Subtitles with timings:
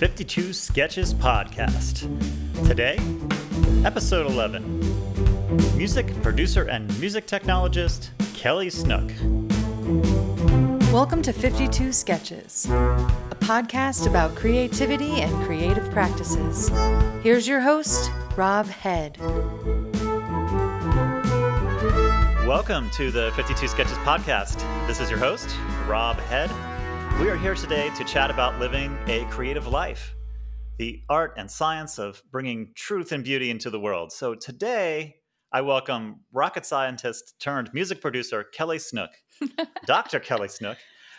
[0.00, 2.08] 52 Sketches podcast.
[2.66, 2.98] Today,
[3.84, 9.12] episode 11 Music producer and music technologist Kelly Snook.
[10.90, 16.70] Welcome to 52 Sketches, a podcast about creativity and creative practices.
[17.22, 19.18] Here's your host, Rob Head.
[22.48, 24.64] Welcome to the 52 Sketches podcast.
[24.86, 25.54] This is your host,
[25.86, 26.50] Rob Head.
[27.20, 30.14] We are here today to chat about living a creative life,
[30.78, 34.10] the art and science of bringing truth and beauty into the world.
[34.10, 35.16] So today,
[35.52, 39.10] I welcome rocket scientist turned music producer Kelly Snook.
[39.86, 40.18] Dr.
[40.18, 40.78] Kelly Snook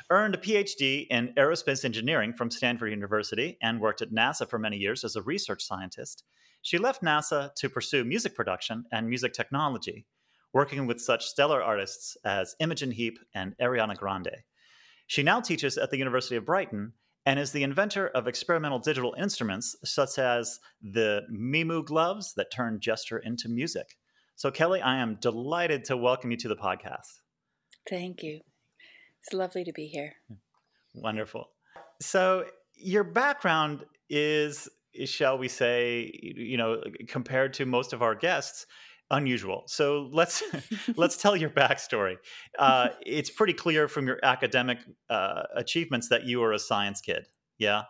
[0.09, 4.77] earned a PhD in aerospace engineering from Stanford University and worked at NASA for many
[4.77, 6.23] years as a research scientist.
[6.63, 10.08] She left NASA to pursue music production and music technology,
[10.52, 14.41] working with such stellar artists as Imogen Heap and Ariana Grande.
[15.11, 16.93] She now teaches at the University of Brighton
[17.25, 22.80] and is the inventor of experimental digital instruments such as the Mimu gloves that turn
[22.80, 23.97] gesture into music.
[24.38, 27.19] So, Kelly, I am delighted to welcome you to the podcast.
[27.89, 28.39] Thank you.
[29.21, 30.13] It's lovely to be here.
[30.94, 31.49] Wonderful.
[31.99, 32.45] So,
[32.77, 34.69] your background is,
[35.03, 38.66] shall we say, you know, compared to most of our guests,
[39.12, 39.64] unusual.
[39.67, 40.42] So let's
[40.95, 42.16] let's tell your backstory.
[42.58, 47.28] Uh, it's pretty clear from your academic uh, achievements that you were a science kid.
[47.58, 47.84] Yeah.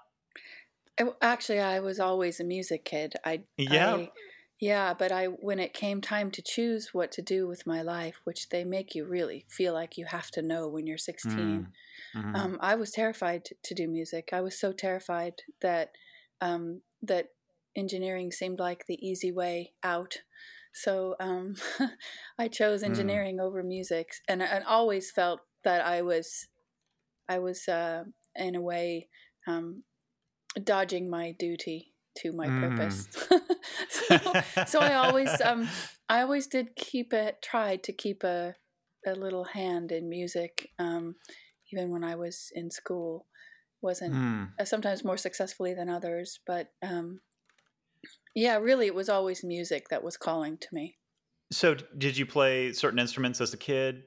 [1.22, 3.14] Actually, I was always a music kid.
[3.26, 3.96] I yeah.
[3.96, 4.12] I,
[4.60, 8.22] yeah, but I when it came time to choose what to do with my life,
[8.26, 11.68] which they make you really feel like you have to know when you're 16, mm.
[12.16, 12.36] mm-hmm.
[12.36, 14.30] um, I was terrified to, to, do music.
[14.32, 15.94] I was so terrified that
[16.42, 17.30] um, that
[17.76, 20.18] engineering seemed like the easy way out.
[20.74, 21.56] So um,
[22.40, 22.86] I chose mm.
[22.86, 23.44] engineering mm.
[23.44, 26.48] over music, and and always felt that I was,
[27.30, 28.04] I was uh,
[28.36, 29.08] in a way
[29.48, 29.84] um,
[30.64, 32.70] dodging my duty to my mm.
[32.70, 33.08] purpose.
[33.90, 35.68] so, so I always, um,
[36.10, 38.56] I always did keep it, tried to keep a,
[39.06, 41.16] a little hand in music, um,
[41.72, 43.28] even when I was in school.
[43.82, 44.50] Wasn't mm.
[44.60, 47.22] uh, sometimes more successfully than others, but um,
[48.34, 50.98] yeah, really, it was always music that was calling to me.
[51.52, 54.04] So, did you play certain instruments as a kid?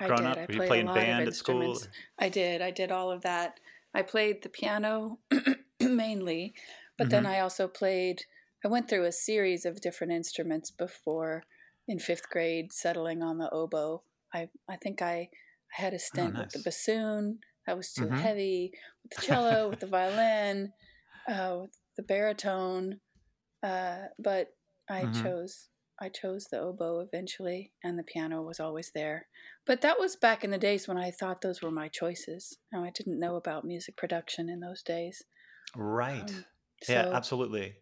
[0.00, 0.26] I did.
[0.26, 0.38] Up?
[0.38, 1.78] I played you playing band at school?
[2.18, 2.62] I did.
[2.62, 3.60] I did all of that.
[3.94, 5.18] I played the piano
[5.80, 6.54] mainly,
[6.98, 7.10] but mm-hmm.
[7.10, 8.22] then I also played.
[8.64, 11.44] I went through a series of different instruments before
[11.86, 14.02] in fifth grade, settling on the oboe.
[14.34, 15.28] I I think I,
[15.78, 16.44] I had a oh, stint oh, nice.
[16.44, 17.38] with the bassoon.
[17.66, 18.16] That was too mm-hmm.
[18.16, 18.72] heavy.
[19.02, 20.72] With the cello, with the violin,
[21.28, 23.00] uh, with the baritone.
[23.66, 24.48] Uh, but
[24.88, 25.22] I mm-hmm.
[25.22, 25.68] chose
[25.98, 29.28] I chose the oboe eventually, and the piano was always there.
[29.66, 32.58] But that was back in the days when I thought those were my choices.
[32.70, 35.24] Now I didn't know about music production in those days.
[35.74, 36.30] Right.
[36.30, 36.44] Um,
[36.82, 37.76] so, yeah, absolutely.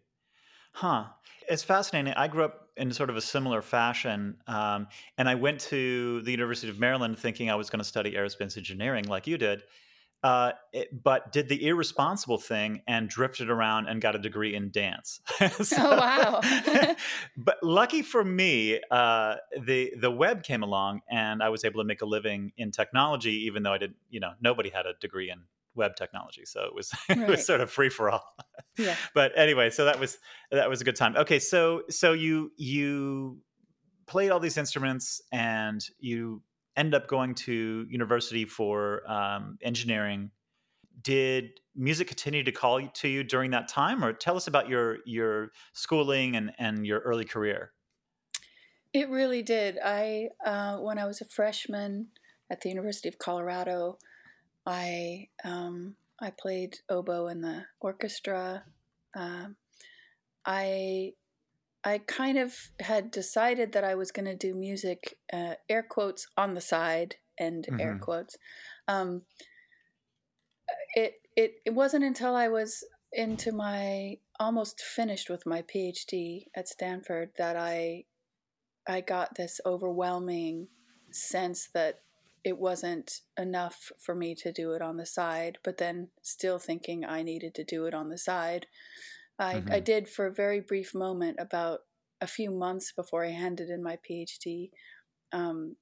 [0.71, 1.05] Huh.
[1.49, 2.13] It's fascinating.
[2.13, 4.87] I grew up in sort of a similar fashion, um,
[5.17, 8.57] and I went to the University of Maryland thinking I was going to study aerospace
[8.57, 9.61] engineering, like you did.
[10.23, 14.71] Uh, it, but did the irresponsible thing and drifted around and got a degree in
[14.71, 15.19] dance.
[15.61, 16.95] so, oh wow!
[17.37, 21.85] but lucky for me, uh, the the web came along and I was able to
[21.85, 23.97] make a living in technology, even though I didn't.
[24.09, 25.41] You know, nobody had a degree in
[25.75, 27.19] web technology, so it was right.
[27.19, 28.35] it was sort of free for all.
[28.77, 28.95] Yeah.
[29.13, 30.17] But anyway, so that was
[30.51, 31.15] that was a good time.
[31.17, 33.41] Okay, so so you you
[34.07, 36.41] played all these instruments and you
[36.77, 40.31] ended up going to university for um, engineering.
[41.01, 44.97] Did music continue to call to you during that time, or tell us about your
[45.05, 47.71] your schooling and and your early career?
[48.93, 49.77] It really did.
[49.83, 52.07] I uh, when I was a freshman
[52.49, 53.97] at the University of Colorado,
[54.65, 58.63] I um, I played oboe in the orchestra.
[59.13, 59.47] Uh,
[60.45, 61.13] I
[61.85, 66.27] I kind of had decided that I was going to do music, uh, air quotes
[66.35, 67.79] on the side, and mm-hmm.
[67.79, 68.37] air quotes.
[68.87, 69.21] Um,
[70.95, 76.67] it it it wasn't until I was into my almost finished with my PhD at
[76.67, 78.05] Stanford that I
[78.87, 80.67] I got this overwhelming
[81.11, 81.99] sense that
[82.43, 87.03] it wasn't enough for me to do it on the side, but then still thinking
[87.03, 88.67] I needed to do it on the side.
[89.37, 89.71] I, mm-hmm.
[89.71, 91.79] I did for a very brief moment about
[92.21, 94.69] a few months before I handed in my PhD.
[95.31, 95.75] Um,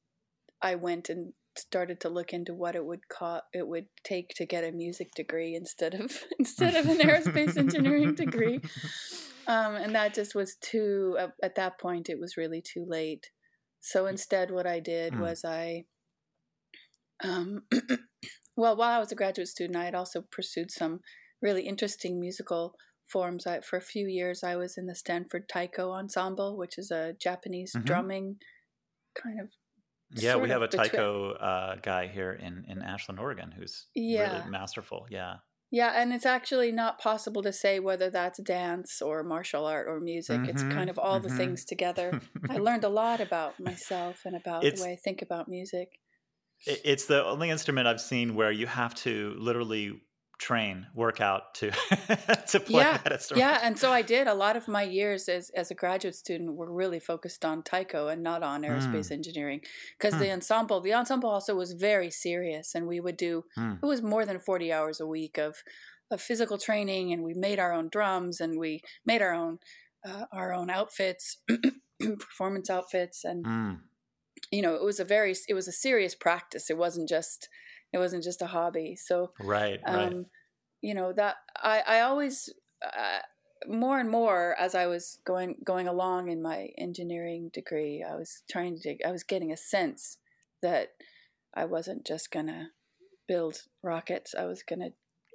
[0.61, 4.45] I went and started to look into what it would co- it would take to
[4.45, 8.59] get a music degree instead of instead of an aerospace engineering degree,
[9.47, 11.15] um, and that just was too.
[11.19, 13.29] Uh, at that point, it was really too late.
[13.81, 15.19] So instead, what I did mm.
[15.19, 15.85] was I.
[17.23, 17.63] Um,
[18.57, 21.01] well, while I was a graduate student, I had also pursued some
[21.41, 22.75] really interesting musical
[23.13, 23.45] forms.
[23.47, 27.13] I, for a few years, I was in the Stanford Taiko Ensemble, which is a
[27.27, 27.85] Japanese Mhm.
[27.89, 28.27] drumming
[29.23, 29.47] kind of.
[30.25, 34.37] Yeah, we have a between- taiko uh, guy here in in Ashland, Oregon, who's Yeah.
[34.39, 35.01] really masterful.
[35.19, 35.33] Yeah.
[35.79, 39.99] Yeah, and it's actually not possible to say whether that's dance or martial art or
[40.13, 40.41] music.
[40.51, 41.23] It's Mhm, kind of all mhm.
[41.27, 42.07] the things together.
[42.55, 45.89] I learned a lot about myself and about It's- the way I think about music.
[46.93, 49.13] It's the only instrument I've seen where you have to
[49.47, 49.85] literally
[50.39, 51.71] train, workout to
[52.47, 52.97] to play Yeah.
[53.35, 54.27] Yeah, and so I did.
[54.27, 58.07] A lot of my years as as a graduate student were really focused on taiko
[58.07, 59.61] and not on aerospace engineering
[59.97, 60.31] because the Hmm.
[60.31, 63.73] ensemble, the ensemble also was very serious, and we would do Hmm.
[63.81, 65.63] it was more than forty hours a week of
[66.11, 69.59] of physical training, and we made our own drums, and we made our own
[70.05, 71.37] uh, our own outfits,
[71.99, 73.83] performance outfits, and Mm.
[74.51, 76.69] you know it was a very it was a serious practice.
[76.69, 77.49] It wasn't just
[77.93, 78.95] it wasn't just a hobby.
[78.95, 80.11] So Right, right.
[80.11, 80.25] um,
[80.81, 82.49] you know that I, I always
[82.83, 83.19] uh,
[83.67, 88.43] more and more as I was going going along in my engineering degree, I was
[88.51, 90.17] trying to I was getting a sense
[90.61, 90.89] that
[91.55, 92.71] I wasn't just gonna
[93.27, 94.35] build rockets.
[94.37, 94.89] I was gonna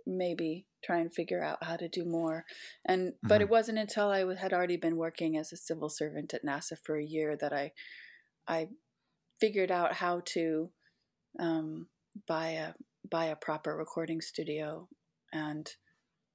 [0.06, 2.44] maybe try and figure out how to do more.
[2.84, 6.44] And but it wasn't until I had already been working as a civil servant at
[6.44, 7.72] NASA for a year that I
[8.46, 8.68] I
[9.40, 10.70] figured out how to
[11.38, 11.88] um,
[12.26, 12.72] buy a
[13.08, 14.88] buy a proper recording studio
[15.32, 15.70] and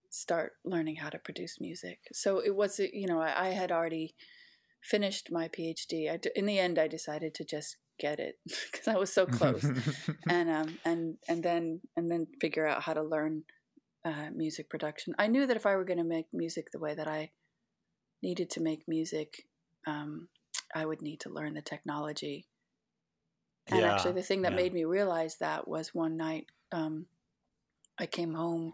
[0.09, 1.99] start learning how to produce music.
[2.13, 4.15] So it was, you know, I, I had already
[4.81, 6.11] finished my PhD.
[6.11, 8.35] I in the end, I decided to just get it
[8.71, 9.63] because I was so close,
[10.29, 13.43] and um, and and then and then figure out how to learn
[14.05, 15.15] uh, music production.
[15.17, 17.31] I knew that if I were going to make music the way that I
[18.21, 19.47] needed to make music,
[19.87, 20.29] um,
[20.75, 22.45] I would need to learn the technology.
[23.67, 24.57] And Yeah, actually, the thing that yeah.
[24.57, 27.05] made me realize that was one night um,
[27.97, 28.73] I came home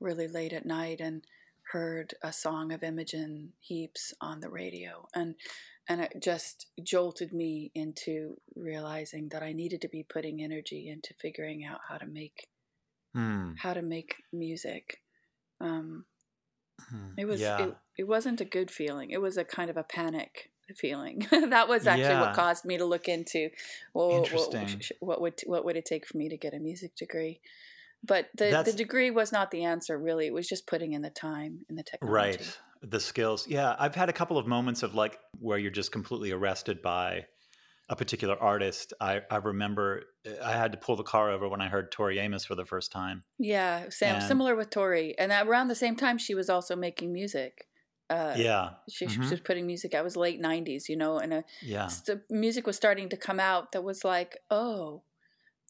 [0.00, 1.24] really late at night and
[1.72, 5.34] heard a song of Imogen Heap's on the radio, and
[5.88, 11.14] and it just jolted me into realizing that I needed to be putting energy into
[11.14, 12.48] figuring out how to make
[13.14, 15.00] Hmm, how to make music.
[15.60, 16.04] Um,
[16.88, 17.12] hmm.
[17.16, 17.64] it was yeah.
[17.64, 19.10] it, it wasn't a good feeling.
[19.10, 21.26] It was a kind of a panic feeling.
[21.30, 22.20] that was actually Yeah.
[22.20, 23.50] what caused me to look into
[23.94, 27.40] well, what, what would what would it take for me to get a music degree?
[28.04, 29.98] But the the degree was not the answer.
[29.98, 32.38] Really, it was just putting in the time and the technology.
[32.38, 32.58] Right.
[32.80, 33.48] The skills.
[33.48, 33.74] Yeah.
[33.78, 37.24] I've had a couple of moments of like where you're just completely arrested by
[37.88, 38.92] a particular artist.
[39.00, 40.04] I, I remember
[40.42, 42.92] I had to pull the car over when I heard Tori Amos for the first
[42.92, 43.22] time.
[43.38, 44.20] Yeah, Sam.
[44.20, 47.66] Similar with Tori, and around the same time, she was also making music.
[48.10, 48.70] Uh, yeah.
[48.88, 49.30] she, she Mhm.
[49.30, 49.94] was putting music.
[49.94, 51.88] I was late '90s, you know, and a Yeah.
[52.06, 55.02] the music was starting to come out that was like, oh,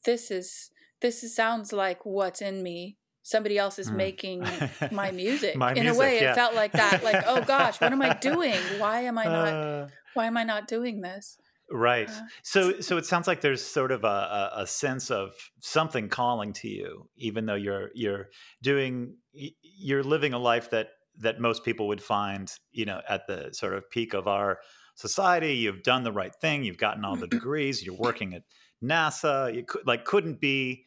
[0.04, 0.70] this is
[1.00, 2.96] this is, sounds like what's in me.
[3.22, 3.96] Somebody else is Hmm.
[3.96, 4.42] making
[4.92, 5.56] my music.
[5.56, 6.32] My in music, a way, yeah.
[6.32, 7.02] it felt like that.
[7.04, 8.60] Like, oh gosh, what am I doing?
[8.78, 9.52] Why am I not?
[9.54, 11.38] Uh, why am I not doing this?
[11.70, 12.08] right.
[12.08, 16.52] Uh, So so it sounds like there's sort of a, a sense of something calling
[16.54, 18.30] to you, even though you're you're
[18.62, 20.88] doing you're living a life that
[21.18, 24.58] that most people would find, you know, at the sort of peak of our
[24.94, 25.54] society.
[25.54, 26.64] You've done the right thing.
[26.64, 27.84] You've gotten all the degrees.
[27.84, 28.42] You're working at
[28.82, 29.54] NASA.
[29.54, 30.86] You could like couldn't be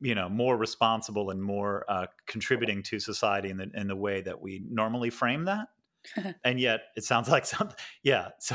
[0.00, 4.20] you know more responsible and more uh, contributing to society in the in the way
[4.20, 5.66] that we normally frame that
[6.44, 8.54] and yet it sounds like something yeah so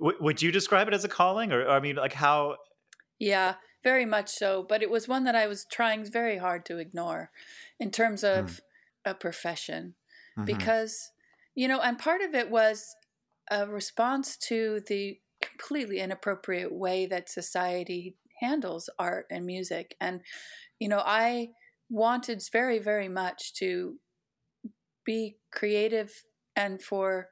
[0.00, 2.56] w- would you describe it as a calling or, i mean like how
[3.18, 4.62] Yeah, very much so.
[4.62, 7.30] But it was one that I was trying very hard to ignore
[7.78, 8.60] in terms of
[9.04, 9.94] a profession.
[10.36, 10.68] Mhm.
[10.68, 11.12] because
[11.54, 12.94] you know and part of it was
[13.50, 20.22] a response to the completely inappropriate way that society handles art and music and
[20.80, 21.48] you know i
[21.90, 23.98] wanted very very much to
[25.04, 26.24] be creative
[26.54, 27.30] and for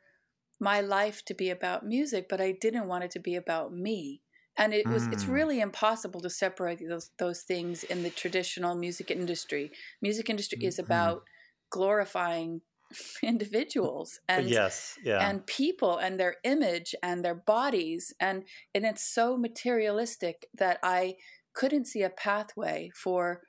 [0.61, 4.23] my life to be about music but i didn't want it to be about me
[4.57, 5.29] and it was it's Mm.
[5.29, 10.79] really impossible to separate those those things in the traditional music industry music industry is
[10.87, 11.19] Mhm.
[11.19, 11.25] about
[11.71, 12.63] glorifying
[13.23, 19.05] individuals and yes yeah and people and their image and their bodies and and it's
[19.05, 21.17] so materialistic that I
[21.55, 23.43] couldn't see a pathway for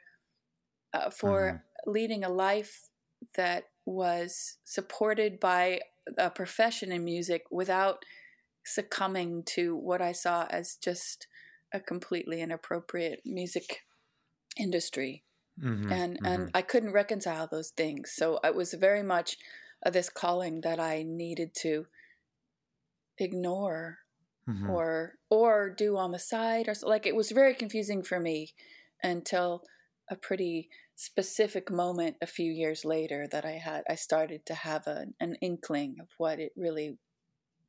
[0.94, 1.66] uh, for Mm-hmm.
[1.86, 2.90] leading a life
[3.36, 5.82] that was supported by
[6.18, 8.04] a profession in music without
[8.66, 11.28] succumbing to what I saw as just
[11.74, 13.82] a completely inappropriate music
[14.58, 15.24] industry
[15.58, 16.26] Mhm, and mhm.
[16.26, 18.14] and I couldn't reconcile those things.
[18.14, 19.38] So it was very much
[19.86, 21.88] uh, this calling that I needed to
[23.18, 24.00] ignore
[24.48, 24.80] Mhm.
[24.80, 26.88] or or do on the side or so.
[26.88, 28.54] like it was very confusing for me
[29.04, 29.64] until
[30.10, 34.88] a pretty specific moment a few years later that I had I started to have
[34.88, 37.00] a, an inkling of what it really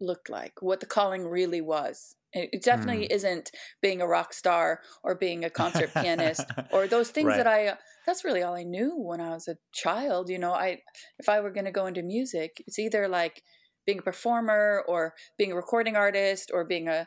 [0.00, 2.14] looked like, what the calling really was.
[2.32, 3.14] It, it definitely mm.
[3.14, 3.50] isn't
[3.80, 7.36] being a rock star or being a concert pianist or those things right.
[7.36, 7.74] that I
[8.06, 10.52] that's really all I knew when I was a child, you know.
[10.52, 10.78] I
[11.18, 13.42] if I were going to go into music, it's either like
[13.86, 17.06] being a performer or being a recording artist or being a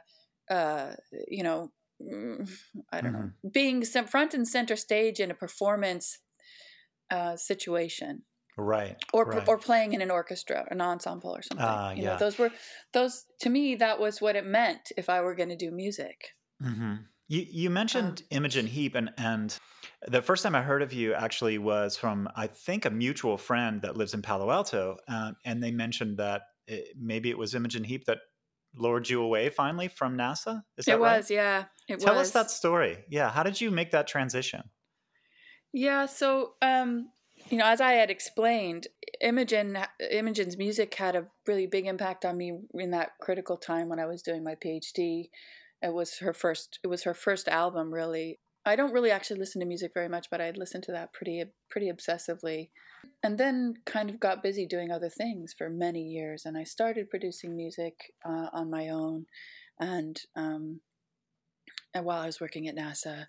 [0.50, 0.94] uh,
[1.28, 2.50] you know Mm,
[2.92, 3.22] I don't mm-hmm.
[3.22, 6.20] know, being some front and center stage in a performance
[7.12, 8.24] uh, situation.
[8.60, 8.98] Right.
[9.14, 9.48] Or right.
[9.48, 11.66] or playing in an orchestra, an ensemble or something.
[11.66, 12.14] Uh, you yeah.
[12.14, 12.52] know, those were
[12.94, 16.34] those to me that was what it meant if I were going to do music.
[16.64, 16.96] Mm-hmm.
[17.28, 19.58] You you mentioned um, Imogen Heap and and
[20.08, 23.82] the first time I heard of you actually was from I think a mutual friend
[23.82, 27.84] that lives in Palo Alto, uh, and they mentioned that it, maybe it was Imogen
[27.84, 28.20] Heap that
[28.76, 30.64] lured you away finally from NASA?
[30.78, 31.18] Is that it right?
[31.18, 31.66] was, yeah.
[31.88, 32.28] It Tell was.
[32.28, 33.04] us that story.
[33.10, 34.64] Yeah, how did you make that transition?
[35.74, 37.10] Yeah, so um,
[37.50, 38.88] you know, as I had explained,
[39.22, 39.78] Imogen
[40.12, 44.06] Imogen's music had a really big impact on me in that critical time when I
[44.06, 45.30] was doing my PhD.
[45.82, 46.80] It was her first.
[46.84, 48.40] It was her first album, really.
[48.66, 51.44] I don't really actually listen to music very much, but I listened to that pretty
[51.70, 52.70] pretty obsessively.
[53.24, 57.10] And then kind of got busy doing other things for many years, and I started
[57.10, 59.26] producing music uh, on my own,
[59.80, 60.82] and um,
[61.94, 63.28] and while I was working at NASA,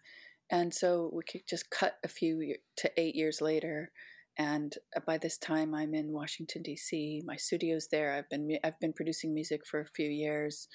[0.51, 3.93] and so we could just cut a few to eight years later,
[4.39, 7.23] and uh, by this time I'm in Washington D.C.
[7.25, 8.15] My studio's there.
[8.15, 10.69] I've been I've been producing music for a few years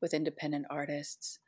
[0.00, 1.38] with independent artists,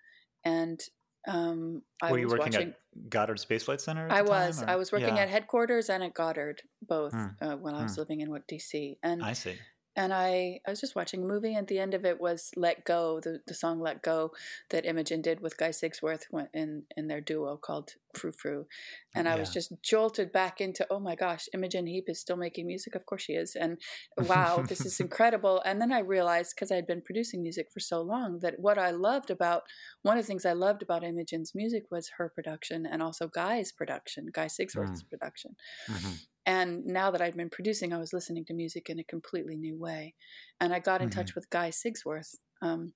[0.44, 0.80] and
[1.28, 4.08] um, I Were you working watching, at Goddard Space Flight Center?
[4.10, 4.60] I was.
[4.60, 5.22] Time, I was working yeah.
[5.22, 7.26] at headquarters and at Goddard, both hmm.
[7.40, 8.00] uh, when I was hmm.
[8.02, 8.96] living in DC.
[9.02, 9.56] And I see
[9.96, 12.84] and I, I was just watching a movie and the end of it was let
[12.84, 14.30] go the, the song let go
[14.70, 18.66] that imogen did with guy sigsworth in, in their duo called frou frou
[19.14, 19.34] and yeah.
[19.34, 22.94] i was just jolted back into oh my gosh imogen heap is still making music
[22.94, 23.78] of course she is and
[24.18, 27.80] wow this is incredible and then i realized because i had been producing music for
[27.80, 29.62] so long that what i loved about
[30.02, 33.72] one of the things i loved about imogen's music was her production and also guy's
[33.72, 35.10] production guy sigsworth's mm.
[35.10, 35.56] production
[35.90, 36.12] mm-hmm.
[36.46, 39.76] And now that I'd been producing, I was listening to music in a completely new
[39.76, 40.14] way.
[40.60, 41.18] And I got in mm-hmm.
[41.18, 42.92] touch with Guy Sigsworth um,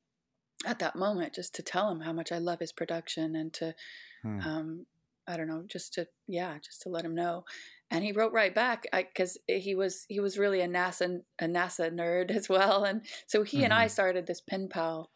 [0.65, 3.75] at that moment just to tell him how much I love his production and to,
[4.23, 4.41] hmm.
[4.41, 4.87] um,
[5.27, 7.45] I don't know, just to, yeah, just to let him know.
[7.91, 11.93] And he wrote right back because he was he was really a NASA a NASA
[11.93, 13.65] nerd as well, and so he mm-hmm.
[13.65, 13.91] and I mm-hmm.
[13.91, 15.11] started this pen pal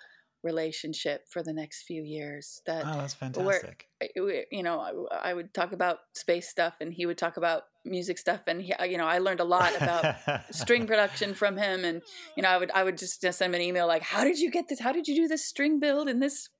[0.44, 2.61] relationship for the next few years.
[2.66, 3.88] That oh, that's fantastic.
[4.14, 7.62] Where, you know, I, I, would talk about space stuff, and he would talk about
[7.84, 10.14] music stuff, and he, you know, I learned a lot about
[10.50, 11.84] string production from him.
[11.84, 12.02] And
[12.37, 14.50] you know, I would I would just send him an email like, "How did you
[14.50, 14.80] get this?
[14.80, 16.50] How did you do this string build And this?"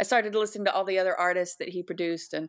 [0.00, 2.48] I started to listen to all the other artists that he produced, and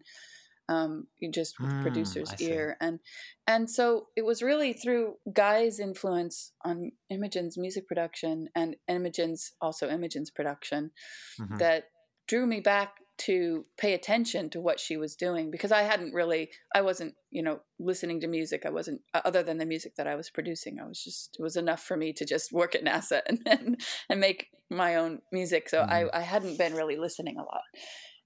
[0.69, 2.99] um, just with mm, producer's ear, and
[3.47, 9.89] and so it was really through Guy's influence on Imogen's music production and Imogen's also
[9.89, 10.91] Imogen's production
[11.39, 11.57] mm-hmm.
[11.57, 11.85] that
[12.27, 16.49] drew me back to pay attention to what she was doing because I hadn't really
[16.73, 20.15] I wasn't you know listening to music I wasn't other than the music that I
[20.15, 23.21] was producing I was just it was enough for me to just work at NASA
[23.27, 25.91] and and, and make my own music so mm-hmm.
[26.13, 27.61] I I hadn't been really listening a lot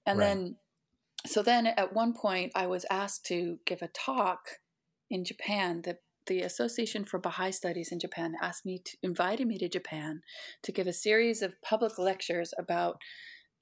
[0.06, 0.26] and right.
[0.26, 0.56] then
[1.26, 4.60] so then at one point I was asked to give a talk
[5.10, 5.82] in Japan.
[5.82, 10.22] The the Association for Baha'i Studies in Japan asked me to invited me to Japan
[10.62, 12.98] to give a series of public lectures about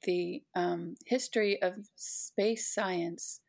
[0.04, 3.40] the um, history of space science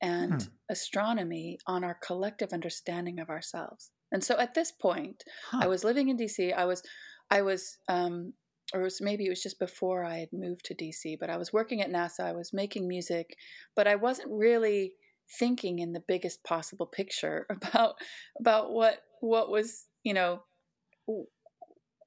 [0.00, 0.48] and hmm.
[0.68, 3.90] astronomy on our collective understanding of ourselves.
[4.12, 5.60] And so at this point, huh.
[5.62, 6.54] I was living in DC.
[6.54, 6.82] I was
[7.30, 8.32] I was um,
[8.74, 11.36] or it was maybe it was just before I had moved to DC, but I
[11.36, 13.36] was working at NASA, I was making music,
[13.74, 14.92] but I wasn't really
[15.38, 17.94] thinking in the biggest possible picture about
[18.38, 20.42] about what what was, you know,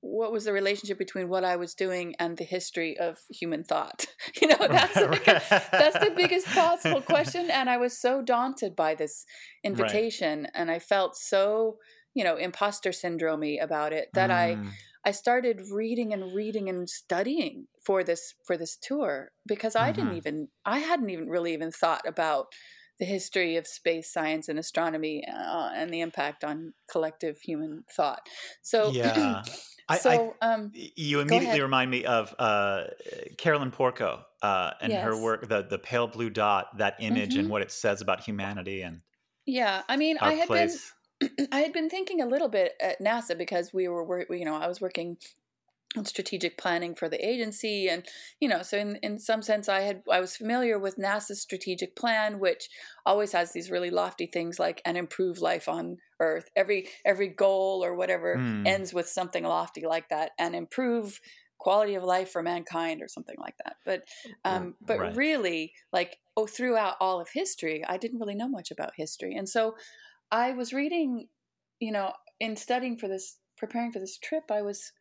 [0.02, 4.08] what was the relationship between what I was doing and the history of human thought?
[4.42, 7.52] You know, that's the biggest, that's the biggest possible question.
[7.52, 9.26] And I was so daunted by this
[9.64, 10.52] invitation, right.
[10.56, 11.78] and I felt so,
[12.16, 14.34] you know, imposter syndromey about it that mm.
[14.34, 14.58] I
[15.06, 20.02] I started reading and reading and studying for this for this tour because I mm-hmm.
[20.02, 22.48] didn't even I hadn't even really even thought about
[23.00, 28.22] the history of space science and astronomy uh, and the impact on collective human thought.
[28.62, 29.42] So yeah.
[30.00, 32.84] so, I, um, you immediately remind me of uh,
[33.40, 35.04] Carolyn Porco uh, and yes.
[35.04, 37.40] her work, the the pale blue dot, that image mm-hmm.
[37.40, 39.02] and what it says about humanity and
[39.46, 39.82] yeah.
[39.90, 40.72] I mean, I had place.
[40.72, 40.80] been
[41.52, 44.68] I had been thinking a little bit at NASA because we were, you know, I
[44.68, 45.18] was working
[45.98, 48.06] on strategic planning for the agency and
[48.40, 51.96] you know so in in some sense i had i was familiar with nasa's strategic
[51.96, 52.70] plan which
[53.06, 57.84] always has these really lofty things like an improved life on earth every every goal
[57.84, 58.66] or whatever mm.
[58.66, 61.20] ends with something lofty like that and improve
[61.58, 64.04] quality of life for mankind or something like that but
[64.46, 65.16] um but right.
[65.16, 69.48] really like oh throughout all of history i didn't really know much about history and
[69.48, 69.76] so
[70.32, 71.28] i was reading
[71.80, 74.92] you know in studying for this preparing for this trip i was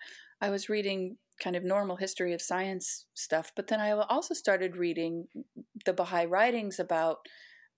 [0.41, 4.77] I was reading kind of normal history of science stuff, but then I also started
[4.77, 5.27] reading
[5.85, 7.19] the Baha'i writings about,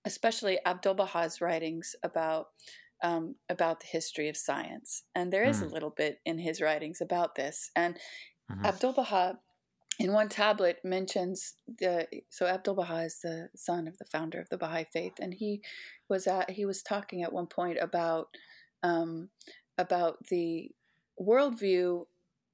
[0.05, 2.47] especially Abdul Baha's writings about
[3.03, 5.63] um, about the history of science, and there is mm.
[5.63, 7.69] a little bit in his writings about this.
[7.75, 7.95] And
[8.49, 8.65] mm-hmm.
[8.65, 9.39] Abdul Baha,
[9.99, 14.49] in one tablet, mentions the so Abdul Baha is the son of the founder of
[14.49, 15.61] the Baha'i faith, and he
[16.09, 18.27] was at he was talking at one point about
[18.81, 19.29] um,
[19.77, 20.71] about the
[21.21, 22.05] worldview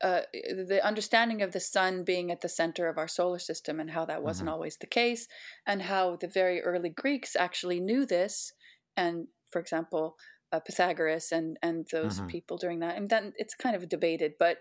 [0.01, 3.91] uh, the understanding of the sun being at the center of our solar system and
[3.91, 4.53] how that wasn't mm-hmm.
[4.53, 5.27] always the case,
[5.65, 8.53] and how the very early Greeks actually knew this.
[8.95, 10.15] And for example,
[10.51, 12.27] uh, Pythagoras and and those mm-hmm.
[12.27, 14.57] people during that, and then it's kind of debated, but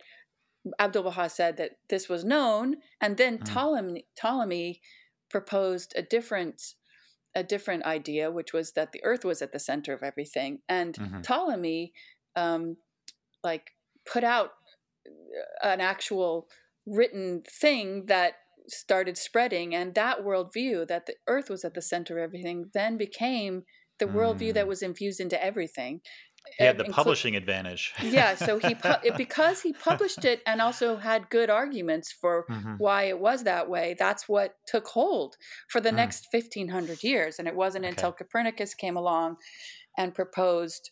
[0.79, 3.53] Abdul Baha said that this was known, and then mm-hmm.
[3.53, 4.81] Ptolemy Ptolemy
[5.31, 6.75] proposed a different
[7.35, 10.95] a different idea, which was that the Earth was at the center of everything, and
[10.95, 11.21] mm-hmm.
[11.21, 11.93] Ptolemy
[12.37, 12.77] um,
[13.43, 13.73] like
[14.11, 14.51] put out
[15.63, 16.49] an actual
[16.87, 18.35] written thing that
[18.67, 22.97] started spreading and that worldview that the earth was at the center of everything then
[22.97, 23.63] became
[23.99, 24.69] the worldview that mm.
[24.69, 26.01] was infused into everything
[26.57, 30.61] he had the inclu- publishing advantage yeah so he pu- because he published it and
[30.61, 32.75] also had good arguments for mm-hmm.
[32.79, 35.37] why it was that way that's what took hold
[35.69, 35.97] for the mm.
[35.97, 37.91] next 1500 years and it wasn't okay.
[37.91, 39.37] until copernicus came along
[39.97, 40.91] and proposed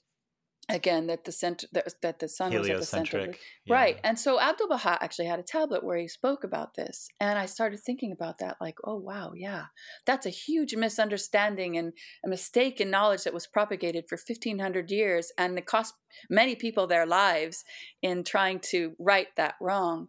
[0.68, 3.32] again that the center that, that the sun was at the center
[3.64, 3.74] yeah.
[3.74, 7.38] right and so abdul baha actually had a tablet where he spoke about this and
[7.38, 9.66] i started thinking about that like oh wow yeah
[10.06, 11.92] that's a huge misunderstanding and
[12.24, 15.94] a mistake in knowledge that was propagated for 1500 years and it cost
[16.28, 17.64] many people their lives
[18.02, 20.08] in trying to right that wrong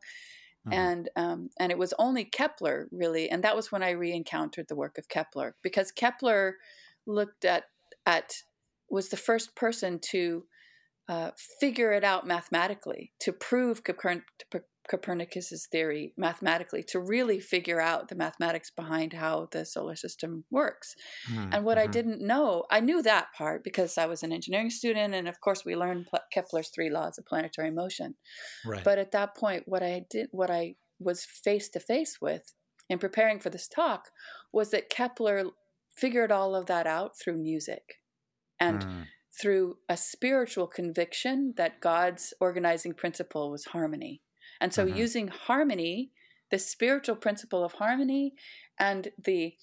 [0.68, 0.74] mm.
[0.74, 4.76] and um, and it was only kepler really and that was when i re-encountered the
[4.76, 6.56] work of kepler because kepler
[7.06, 7.66] looked at
[8.08, 8.42] at
[8.90, 10.44] was the first person to
[11.10, 14.24] uh, figure it out mathematically, to prove Copernicus'
[14.90, 20.96] Copernicus's theory mathematically, to really figure out the mathematics behind how the solar system works.
[21.30, 21.54] Mm-hmm.
[21.54, 21.92] And what I mm-hmm.
[21.92, 25.66] didn't know, I knew that part because I was an engineering student, and of course
[25.66, 28.16] we learned Kepler's three laws of planetary motion.
[28.66, 28.84] Right.
[28.84, 32.54] But at that point, what I did, what I was face to face with
[32.90, 34.10] in preparing for this talk,
[34.54, 35.48] was that Kepler
[35.96, 37.96] figured all of that out through music
[38.60, 39.06] and mm.
[39.40, 44.22] through a spiritual conviction that God's organizing principle was harmony.
[44.60, 44.98] And so, mm-hmm.
[44.98, 46.12] using harmony,
[46.50, 48.34] the spiritual principle of harmony,
[48.80, 49.56] and the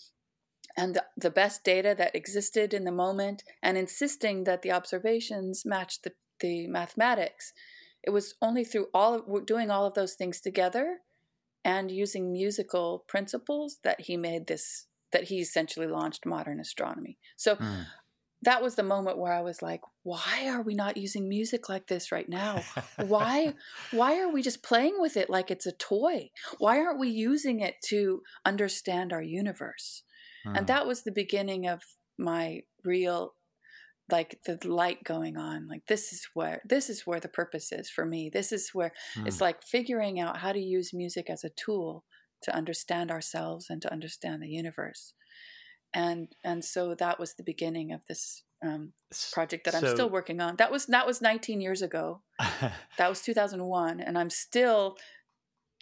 [0.77, 5.65] and the, the best data that existed in the moment, and insisting that the observations
[5.65, 7.53] matched the, the mathematics.
[8.03, 10.99] It was only through all of, doing all of those things together
[11.65, 17.19] and using musical principles that he made this that he essentially launched modern astronomy.
[17.37, 17.87] So mm
[18.45, 21.87] that was the moment where I was like, why are we not using music like
[21.87, 22.63] this right now?
[22.97, 23.55] why
[23.91, 26.31] why are we just playing with it like it's a toy?
[26.59, 30.03] Why aren't we using it to understand our universe?
[30.45, 30.57] Hmm.
[30.57, 31.83] And that was the beginning of
[32.19, 33.35] my real
[34.11, 37.89] like the light going on like this is where this is where the purpose is
[37.89, 39.27] for me this is where hmm.
[39.27, 42.05] it's like figuring out how to use music as a tool
[42.43, 45.15] to understand ourselves and to understand the universe
[45.95, 48.93] and and so that was the beginning of this um,
[49.33, 50.57] project that so, I'm still working on.
[50.57, 52.23] That was that was 19 years ago.
[52.99, 54.97] that was 2001, and I'm still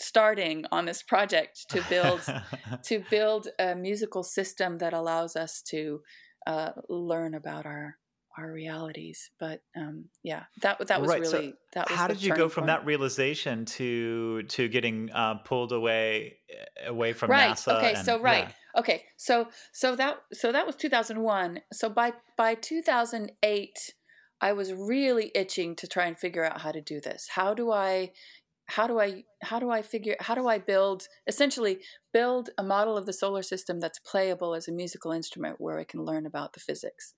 [0.01, 2.21] starting on this project to build
[2.85, 6.01] to build a musical system that allows us to
[6.47, 7.97] uh, learn about our
[8.39, 9.31] our realities.
[9.39, 11.21] But um, yeah, that that was right.
[11.21, 11.91] really so that.
[11.91, 12.69] Was how did you go from point.
[12.69, 16.39] that realization to to getting uh, pulled away
[16.87, 17.51] away from right.
[17.51, 17.79] NASA?
[17.79, 18.49] Okay, and, so right.
[18.49, 18.81] Yeah.
[18.81, 21.61] Okay, so so that so that was 2001.
[21.73, 23.95] So by by 2008,
[24.41, 27.29] I was really itching to try and figure out how to do this.
[27.31, 28.13] How do I
[28.67, 31.81] how do I how do I figure how do I build essentially
[32.13, 35.85] build a model of the solar system that's playable as a musical instrument where I
[35.85, 37.15] can learn about the physics.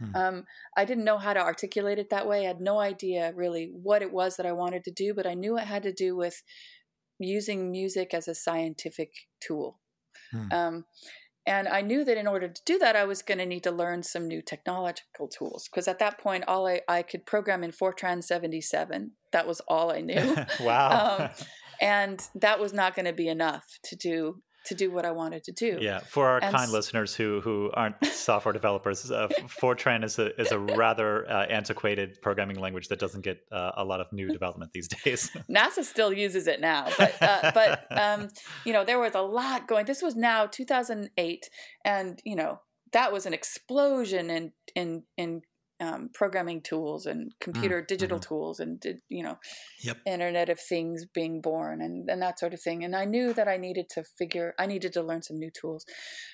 [0.00, 0.16] Hmm.
[0.16, 0.44] Um,
[0.76, 2.44] I didn't know how to articulate it that way.
[2.44, 5.34] I had no idea really what it was that I wanted to do, but I
[5.34, 6.42] knew it had to do with
[7.18, 9.78] using music as a scientific tool.
[10.32, 10.52] Hmm.
[10.52, 10.84] Um,
[11.46, 13.70] and I knew that in order to do that, I was going to need to
[13.70, 17.70] learn some new technological tools because at that point, all I, I could program in
[17.70, 19.12] Fortran 77.
[19.32, 20.36] That was all I knew.
[20.60, 21.16] wow.
[21.20, 21.28] um,
[21.80, 25.44] and that was not going to be enough to do to do what I wanted
[25.44, 25.78] to do.
[25.80, 29.28] Yeah, for our And kind s- listeners who who aren't software developers, uh,
[29.60, 33.84] Fortran is a is a rather uh, antiquated programming language that doesn't get uh, a
[33.84, 35.30] lot of new development these days.
[35.50, 38.28] NASA still uses it now, but uh, but um,
[38.64, 39.84] you know there was a lot going.
[39.86, 41.50] This was now 2008,
[41.84, 42.60] and you know
[42.92, 45.42] that was an explosion in in in
[45.80, 49.38] um, programming tools and computer digital tools and did- you know
[49.80, 49.98] Yep.
[50.06, 52.84] Internet of Things being born and and that sort of thing.
[52.84, 55.84] And I knew that I needed to figure, I needed to learn some new tools,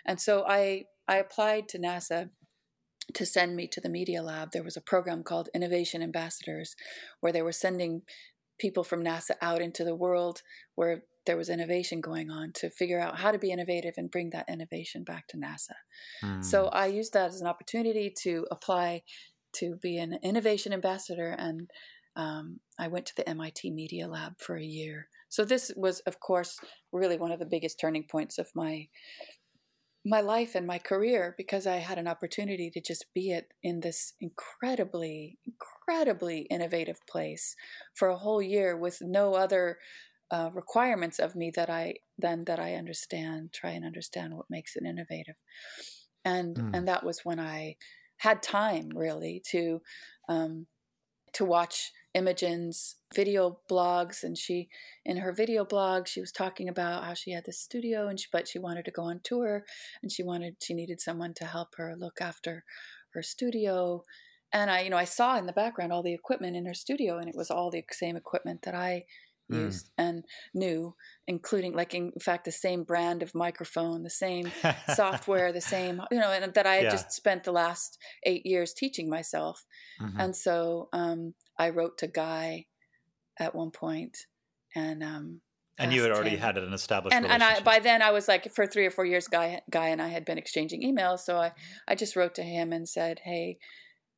[0.04, 2.30] and so I I applied to NASA
[3.14, 4.52] to send me to the Media Lab.
[4.52, 6.76] There was a program called Innovation Ambassadors,
[7.20, 8.02] where they were sending
[8.58, 10.42] people from NASA out into the world
[10.74, 14.30] where there was innovation going on to figure out how to be innovative and bring
[14.30, 15.76] that innovation back to NASA.
[16.20, 16.42] Hmm.
[16.42, 19.02] So I used that as an opportunity to apply
[19.54, 21.70] to be an innovation ambassador, and
[22.16, 25.08] um, I went to the MIT Media Lab for a year.
[25.28, 26.58] So this was, of course,
[26.92, 28.88] really one of the biggest turning points of my
[30.04, 33.80] my life and my career because I had an opportunity to just be it in
[33.80, 37.54] this incredibly, incredibly innovative place
[37.94, 39.78] for a whole year with no other
[40.30, 44.74] uh, requirements of me that I then that I understand, try and understand what makes
[44.76, 45.34] it innovative,
[46.24, 46.72] and Mm.
[46.72, 47.76] and that was when I
[48.20, 49.80] had time really to
[50.28, 50.66] um,
[51.32, 54.68] to watch Imogen's video blogs, and she
[55.06, 58.26] in her video blog she was talking about how she had this studio, and she,
[58.30, 59.64] but she wanted to go on tour,
[60.02, 62.64] and she wanted she needed someone to help her look after
[63.14, 64.04] her studio,
[64.52, 67.18] and I you know I saw in the background all the equipment in her studio,
[67.18, 69.04] and it was all the same equipment that I
[69.50, 69.64] Mm.
[69.64, 70.94] used and new,
[71.26, 74.50] including like in fact the same brand of microphone, the same
[74.94, 76.90] software, the same you know, and that I had Yeah.
[76.90, 79.64] just spent the last eight years teaching myself.
[80.00, 80.14] Mhm.
[80.18, 82.66] And so um, I wrote to Guy
[83.38, 84.16] at one point,
[84.74, 85.40] and um,
[85.78, 88.28] and you had already him- had an established and and I by then I was
[88.28, 91.20] like for three or four years, Guy Guy and I had been exchanging emails.
[91.20, 91.52] So I
[91.88, 93.58] I just wrote to him and said, hey,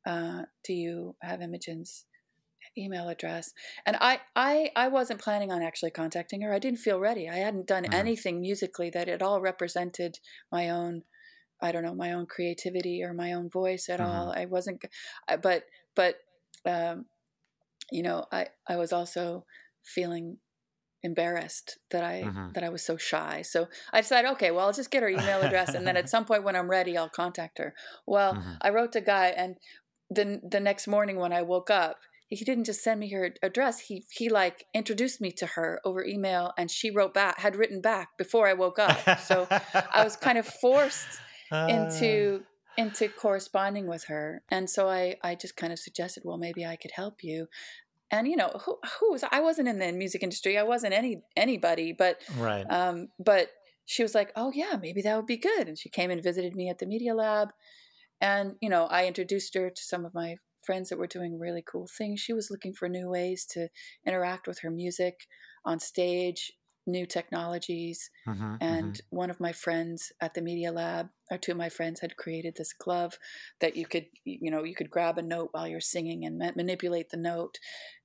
[0.05, 2.05] uh, do you have Imogen's
[2.77, 3.53] email address?
[3.87, 6.53] And I I I wasn't planning on actually contacting her.
[6.53, 7.29] I didn't feel ready.
[7.29, 7.93] I hadn't done Mhm.
[7.93, 10.19] anything musically that at all represented
[10.51, 11.05] my own.
[11.63, 14.03] I don't know my own creativity or my own voice at Mhm.
[14.03, 14.33] all.
[14.33, 14.85] I wasn't,
[15.43, 16.17] but but
[16.67, 17.07] um,
[17.91, 19.47] you know, I I was also
[19.85, 20.39] feeling
[21.03, 22.55] embarrassed that I Mhm.
[22.55, 23.43] that I was so shy.
[23.43, 26.25] So I decided, okay, well, I'll just get her email address, and then at some
[26.27, 27.75] point when I'm ready, I'll contact her.
[28.07, 28.63] Well, Mhm.
[28.63, 29.59] I wrote to Guy, and
[30.11, 32.01] the the next morning when I woke up,
[32.35, 33.81] he didn't just send me her address.
[33.81, 37.81] He he like introduced me to her over email, and she wrote back, had written
[37.81, 39.21] back before I woke up.
[39.21, 41.07] So I was kind of forced
[41.53, 41.67] Ah.
[41.67, 42.45] into
[42.79, 46.77] into corresponding with her and so i i just kind of suggested well maybe i
[46.77, 47.47] could help you
[48.11, 51.23] and you know who who was i wasn't in the music industry i wasn't any
[51.37, 52.65] anybody but right.
[52.71, 53.51] um but
[53.85, 56.57] she was like oh yeah maybe that would be good and she came and visited
[56.57, 57.51] me at the media lab
[58.23, 61.63] and you know i introduced her to some of my friends that were doing really
[61.63, 63.69] cool things she was looking for new ways to
[64.07, 65.27] interact with her music
[65.65, 66.53] on stage
[66.87, 69.03] new technologies Mhm, and mhm.
[69.11, 72.55] one of my friends at the media lab or two of my friends had created
[72.57, 73.19] this glove
[73.61, 76.53] that you could you know you could grab a note while you're singing and ma-
[76.55, 77.59] manipulate the note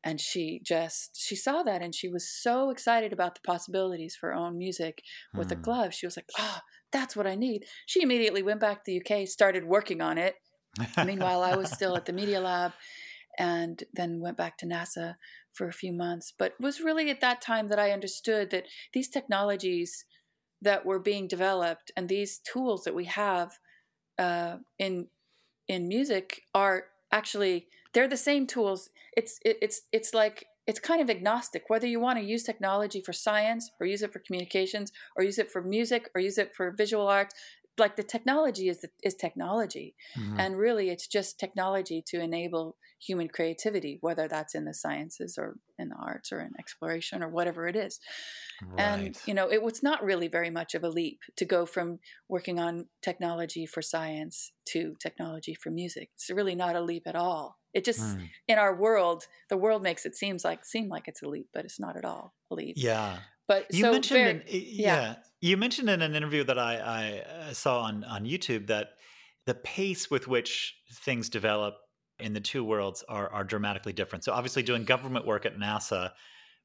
[0.04, 4.30] and she just she saw that and she was so excited about the possibilities for
[4.30, 5.04] her own music
[5.36, 5.62] with the Hmm.
[5.62, 6.60] glove she was like oh
[6.92, 10.36] that's what i need she immediately went back to the uk started working on it
[11.06, 12.72] meanwhile i was still at the media lab
[13.40, 15.16] and then went back to nasa
[15.54, 18.66] for a few months but it was really at that time that i understood that
[18.94, 20.06] these technologies
[20.62, 23.60] that were being developed and these tools that we have
[24.18, 25.08] uh, in
[25.68, 28.90] in music are actually they're the same tools.
[29.16, 31.64] It's it, it's it's like it's kind of agnostic.
[31.68, 35.40] Whether you want to use technology for science or use it for communications or use
[35.40, 37.34] it for music or use it for visual arts
[37.80, 40.38] like the technology is is technology Mhm.
[40.38, 45.58] and really it's just technology to enable human creativity whether that's in the sciences or
[45.78, 48.00] in the arts or in exploration or whatever it is
[48.78, 52.00] and you know it was not really very much of a leap to go from
[52.30, 57.16] working on technology for science to technology for music it's really not a leap at
[57.16, 58.32] all it just Mm.
[58.48, 61.66] in our world the world makes it seems like seem like it's a leap but
[61.66, 63.24] it's not at all a leap Yeah.
[63.48, 65.16] But You so mentioned, very, in, yeah.
[65.42, 68.90] you mentioned in an interview that I, I uh, saw on on YouTube that
[69.46, 71.76] the pace with which things develop
[72.20, 74.24] in the two worlds are are dramatically different.
[74.24, 76.12] So obviously, doing government work at NASA,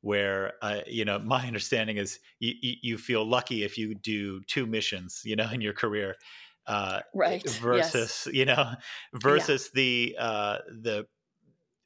[0.01, 4.66] where uh, you know my understanding is you, you feel lucky if you do two
[4.66, 6.16] missions, you know, in your career.
[6.66, 7.59] Uh, Right, yes.
[7.59, 8.75] Versus, you know,
[9.14, 11.07] versus the uh, the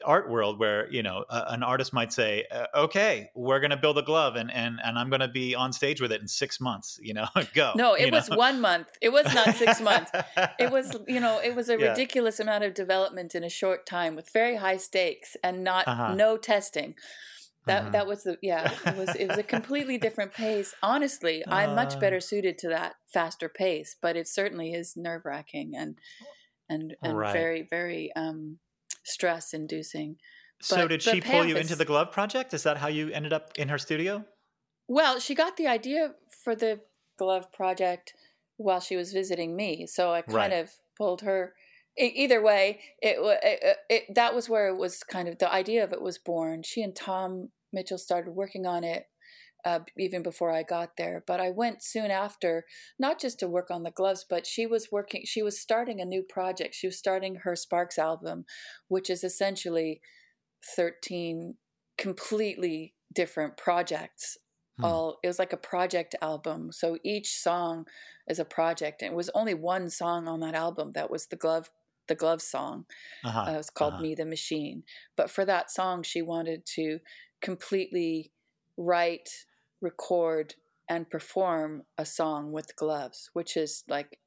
[0.04, 3.76] art world where you know uh, an artist might say uh, okay we're going to
[3.76, 6.28] build a glove and and and i'm going to be on stage with it in
[6.28, 8.37] six months you know go no it was know?
[8.37, 10.11] one month it was not six months
[10.59, 11.90] it was you know it was a yeah.
[11.90, 16.14] ridiculous amount of development in a short time with very high stakes and not uh-huh.
[16.14, 16.94] no testing
[17.64, 17.90] that uh-huh.
[17.90, 21.74] that was the yeah it was it was a completely different pace honestly uh, i'm
[21.74, 21.98] much uh.
[21.98, 25.96] better suited to that faster pace but it certainly is nerve wracking and
[26.68, 27.32] and and right.
[27.32, 28.59] very very um
[29.06, 30.16] stress inducing.
[30.60, 32.54] So did she pull you into the glove project?
[32.54, 34.24] Is that how you ended up in her studio?
[34.88, 36.14] Well, she got the idea
[36.44, 36.80] for the
[37.18, 38.14] glove project
[38.56, 40.52] while she was visiting me, so I kind right.
[40.52, 41.54] of pulled her.
[41.98, 45.82] Either way, it, it, uh, it that was where it was kind of the idea
[45.82, 46.62] of it was born.
[46.62, 49.06] She and Tom Mitchell started working on it
[49.66, 51.24] uh, even before I got there.
[51.26, 52.64] But I went soon after,
[53.00, 56.05] not just to work on the gloves, but she was working, she was starting a
[56.05, 56.76] new project.
[56.76, 58.44] She was starting her Sparks album,
[58.87, 60.00] which is essentially
[60.76, 61.57] 13
[61.98, 64.38] completely different projects.
[64.79, 64.85] Hmm.
[64.85, 66.70] All it was like a project album.
[66.70, 67.87] So each song
[68.29, 69.02] is a project.
[69.02, 71.70] And it was only one song on that album that was the glove
[72.07, 72.85] the glove song.
[73.24, 73.40] Uh-huh.
[73.40, 74.02] Uh, it was called uh-huh.
[74.02, 74.85] Me the Machine.
[75.16, 77.00] But for that song, she wanted to
[77.42, 78.31] completely
[78.76, 79.29] write
[79.87, 80.57] record
[80.88, 84.18] and perform a song with gloves, which is like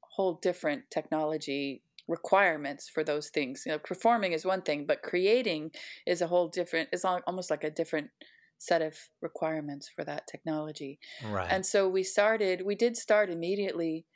[0.00, 3.64] whole different technology requirements for those things.
[3.66, 5.70] You know, performing is one thing, but creating
[6.06, 6.88] is a whole different.
[6.92, 8.10] It's almost like a different
[8.58, 10.98] set of requirements for that technology.
[11.24, 11.48] Right.
[11.50, 12.62] And so we started.
[12.64, 14.06] We did start immediately.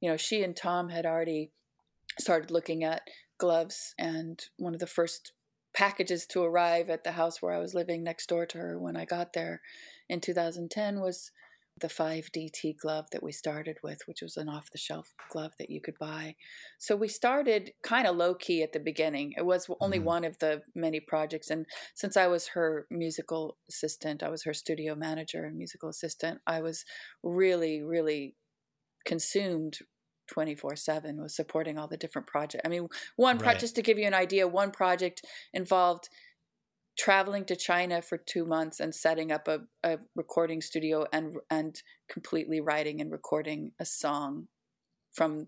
[0.00, 1.50] You know, she and Tom had already
[2.18, 3.02] started looking at
[3.38, 5.32] gloves, and one of the first
[5.74, 8.96] packages to arrive at the house where I was living next door to her when
[8.96, 9.60] I got there
[10.08, 11.30] in 2010 was
[11.78, 15.68] the 5DT glove that we started with, which was an off the shelf glove that
[15.68, 16.34] you could buy.
[16.78, 19.34] So we started kind of low key at the beginning.
[19.36, 20.06] It was only mm-hmm.
[20.06, 21.50] one of the many projects.
[21.50, 26.40] And since I was her musical assistant, I was her studio manager and musical assistant,
[26.46, 26.84] I was
[27.22, 28.36] really, really
[29.04, 29.78] consumed
[30.28, 32.62] 24 7 was supporting all the different projects.
[32.64, 33.60] I mean, one project, right.
[33.60, 36.08] just to give you an idea, one project involved
[36.98, 41.82] traveling to China for two months and setting up a, a recording studio and and
[42.08, 44.48] completely writing and recording a song
[45.12, 45.46] from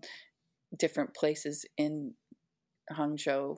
[0.77, 2.13] different places in
[2.91, 3.57] Hangzhou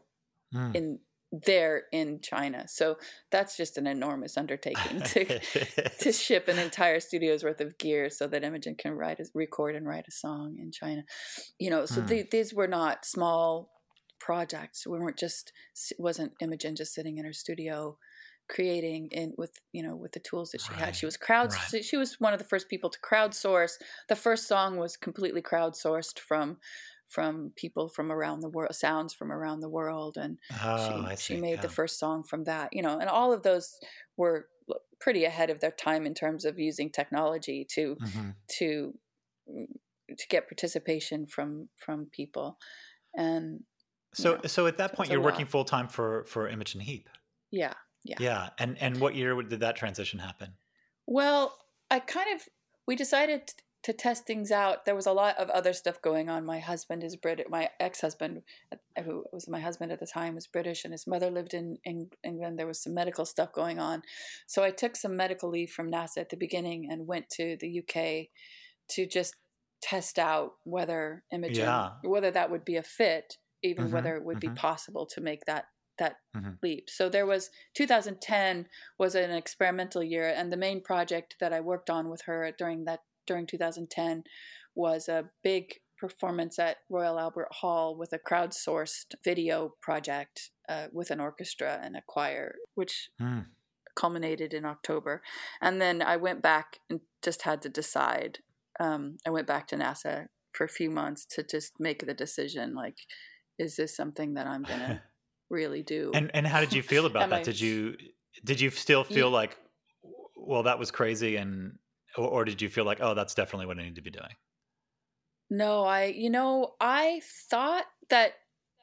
[0.53, 0.75] mm.
[0.75, 0.99] in
[1.31, 2.65] there in China.
[2.67, 2.97] So
[3.31, 5.39] that's just an enormous undertaking to
[5.99, 9.75] to ship an entire studio's worth of gear so that Imogen can write a, record
[9.75, 11.03] and write a song in China.
[11.59, 12.29] You know, so mm.
[12.29, 13.69] these were not small
[14.21, 14.85] projects.
[14.85, 15.51] We weren't just
[15.97, 17.97] wasn't Imogen just sitting in her studio
[18.49, 20.85] creating in with you know with the tools that she right.
[20.85, 21.85] had she was crowd right.
[21.85, 23.73] she was one of the first people to crowdsource
[24.09, 26.57] the first song was completely crowdsourced from
[27.07, 31.39] from people from around the world sounds from around the world and oh, she, she
[31.39, 31.61] made yeah.
[31.61, 33.77] the first song from that you know and all of those
[34.17, 34.47] were
[34.99, 38.29] pretty ahead of their time in terms of using technology to mm-hmm.
[38.47, 38.93] to
[39.49, 39.65] mm,
[40.17, 42.57] to get participation from from people
[43.15, 43.61] and
[44.13, 47.09] so, know, so at that point, you're working full time for for Imogen Heap.
[47.51, 48.49] Yeah, yeah, yeah.
[48.59, 50.53] And and what year did that transition happen?
[51.05, 51.57] Well,
[51.89, 52.47] I kind of
[52.87, 53.51] we decided
[53.83, 54.85] to test things out.
[54.85, 56.45] There was a lot of other stuff going on.
[56.45, 57.47] My husband is British.
[57.49, 61.07] My ex husband, uh, who was my husband at the time, was British, and his
[61.07, 62.59] mother lived in, in England.
[62.59, 64.03] There was some medical stuff going on,
[64.45, 67.79] so I took some medical leave from NASA at the beginning and went to the
[67.79, 68.27] UK
[68.89, 69.35] to just
[69.81, 71.91] test out whether Imogen, yeah.
[72.03, 74.53] whether that would be a fit even mm-hmm, whether it would mm-hmm.
[74.53, 75.65] be possible to make that
[75.97, 76.51] that mm-hmm.
[76.63, 76.89] leap.
[76.89, 81.89] So there was 2010 was an experimental year, and the main project that I worked
[81.89, 84.23] on with her during that during 2010
[84.75, 91.11] was a big performance at Royal Albert Hall with a crowdsourced video project uh, with
[91.11, 93.45] an orchestra and a choir, which mm.
[93.95, 95.21] culminated in October.
[95.61, 98.39] And then I went back and just had to decide.
[98.79, 102.73] Um, I went back to NASA for a few months to just make the decision
[102.73, 102.97] like
[103.57, 105.01] is this something that I'm gonna
[105.49, 106.11] really do?
[106.13, 107.39] And and how did you feel about that?
[107.39, 107.95] I, did you
[108.43, 109.35] did you still feel yeah.
[109.35, 109.57] like,
[110.35, 111.77] well, that was crazy, and
[112.17, 114.33] or, or did you feel like, oh, that's definitely what I need to be doing?
[115.49, 118.33] No, I you know I thought that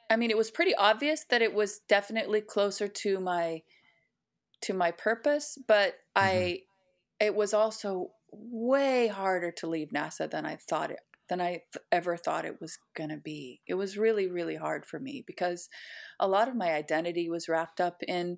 [0.09, 3.63] I mean it was pretty obvious that it was definitely closer to my
[4.61, 6.25] to my purpose, but mm-hmm.
[6.25, 6.59] I
[7.19, 11.83] it was also way harder to leave NASA than I thought it than I th-
[11.91, 13.61] ever thought it was going to be.
[13.67, 15.69] It was really, really hard for me because
[16.19, 18.37] a lot of my identity was wrapped up in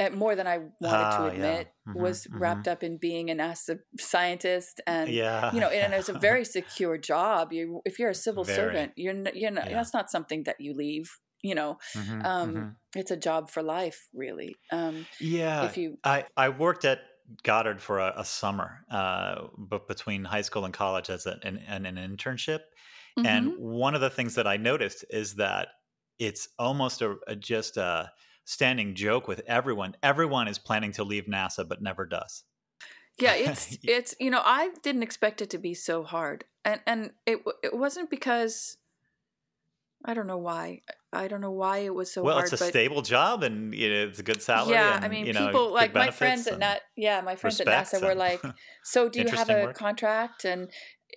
[0.00, 1.92] uh, more than I wanted to ah, admit, yeah.
[1.92, 2.38] mm-hmm, was mm-hmm.
[2.38, 5.52] wrapped up in being an NASA scientist, and yeah.
[5.52, 7.52] you know, and it's a very secure job.
[7.52, 8.56] You, if you're a civil very.
[8.56, 9.76] servant, you're, you're not, yeah.
[9.76, 11.10] that's not something that you leave
[11.42, 12.74] you know Mhm, um, mhm.
[12.94, 17.00] it's a job for life really um, Yeah, if you I I worked at
[17.42, 21.58] Goddard for a, a summer, uh, but between high school and college as an an,
[21.58, 22.60] an an internship,
[23.22, 23.56] and Mhm.
[23.56, 25.68] one of the things that I noticed is that
[26.18, 28.12] it's almost a, a just a
[28.44, 29.96] standing joke with everyone.
[30.02, 32.44] Everyone is planning to leave NASA, but never does.
[33.18, 37.12] yeah it's it's you know i didn't expect it to be so hard and and
[37.26, 38.76] it it wasn't because
[40.04, 40.80] i don't know why
[41.12, 43.88] i don't know why it was so well, hard it's a stable job, and you
[43.88, 44.74] know, it's a good salary.
[44.74, 47.60] yeah and, i mean know, people good like my friends at nat yeah my friends
[47.60, 48.42] at nasa were like
[48.84, 49.76] so do you have a work.
[49.76, 50.70] contract and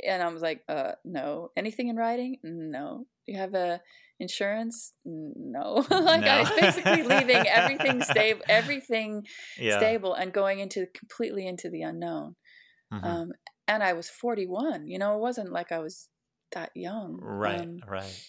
[0.05, 3.81] and i was like uh no anything in writing no you have a
[4.19, 9.25] insurance no like i was basically leaving everything stable everything
[9.59, 12.35] yeah, stable and going into completely into the unknown
[12.93, 13.03] mhm.
[13.03, 13.31] um,
[13.67, 14.87] and I was 41.
[14.87, 16.09] You know, it wasn't like I was
[16.53, 17.19] that young.
[17.21, 18.25] right, Um, right.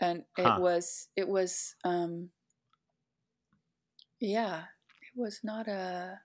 [0.00, 0.58] And it Huh.
[0.60, 2.30] was, it was, um,
[4.20, 4.64] yeah,
[5.02, 6.20] it was not a,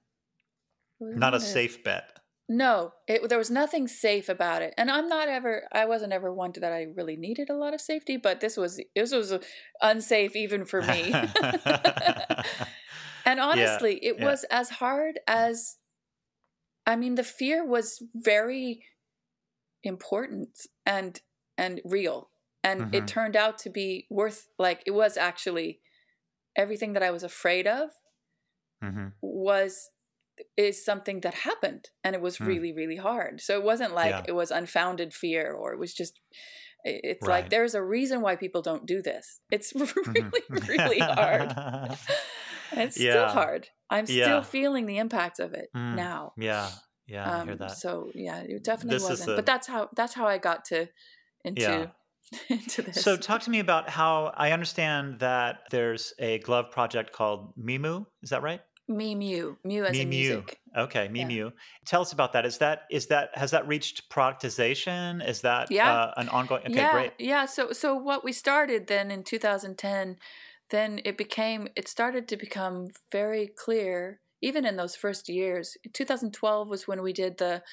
[0.99, 2.09] was Not a safe bet.
[2.49, 5.63] No, it, there was nothing safe about it, and I'm not ever.
[5.71, 8.57] I wasn't ever one to that I really needed a lot of safety, but this
[8.57, 9.33] was this was
[9.81, 11.13] unsafe even for me.
[13.25, 14.25] and honestly, it yeah.
[14.25, 15.77] was as hard as.
[16.85, 18.83] I mean, the fear was very
[19.83, 20.49] important
[20.85, 21.21] and
[21.57, 22.29] and real,
[22.63, 22.93] and Mhm.
[22.93, 24.47] it turned out to be worth.
[24.57, 25.81] Like it was actually
[26.55, 27.89] everything that I was afraid of
[28.81, 29.89] hmm was
[30.57, 32.47] is something that happened and it was Hmm.
[32.47, 34.23] really really hard so it wasn't like Yeah.
[34.27, 36.19] it was unfounded fear or it was just
[36.83, 37.43] it's Right.
[37.43, 40.67] like there's a reason why people don't do this it's really Mhm.
[40.67, 41.49] really hard
[42.73, 44.25] it's still hard i'm Yeah.
[44.25, 45.95] still feeling the impact of it Mm.
[45.95, 46.71] now yeah,
[47.07, 50.37] yeah, um, so yeah it definitely This wasn't a- but that's how that's how i
[50.39, 50.89] got to
[51.45, 51.91] into
[52.49, 52.57] Yeah.
[52.57, 57.11] into this So, talk to me about how I understand that there's a glove project
[57.11, 58.05] called Mimu.
[58.21, 58.61] Is that right?
[58.89, 60.09] Mimu, mew mew as in Mimu.
[60.09, 61.25] music Okay, Yeah.
[61.25, 61.53] Mimu.
[61.85, 62.45] Tell us about that.
[62.45, 65.25] Is that is that has that reached productization?
[65.25, 65.93] Is that Yeah.
[65.93, 66.63] uh, an ongoing?
[66.65, 67.13] Okay, yeah, great.
[67.17, 67.45] Yeah.
[67.45, 70.17] So so what we started then in 2010,
[70.69, 75.77] then it became it started to become very clear even in those first years.
[75.93, 77.63] 2012 was when we did the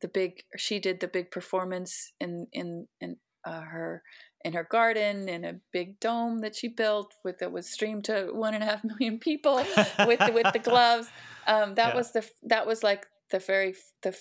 [0.00, 4.02] the big she did the big performance in in in uh, her
[4.44, 8.28] in her garden in a big dome that she built with that was streamed to
[8.32, 9.64] one and a half million people
[10.02, 11.10] with the, with the gloves.
[11.46, 11.94] Um, that Yeah.
[11.94, 14.16] was the that was like the very the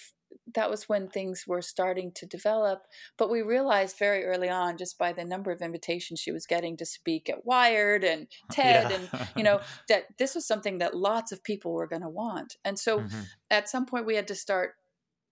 [0.56, 2.84] that was when things were starting to develop.
[3.18, 6.78] But we realized very early on, just by the number of invitations she was getting
[6.78, 8.92] to speak at Wired and TED, Yeah.
[8.92, 12.58] and you know that this was something that lots of people were going to want.
[12.64, 13.30] And so Mhm.
[13.50, 14.76] at some point we had to start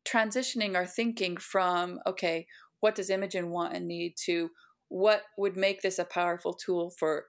[0.06, 2.48] transitioning our thinking from okay
[2.80, 4.50] what does imogen want and need to
[4.90, 7.28] what would make this a powerful tool for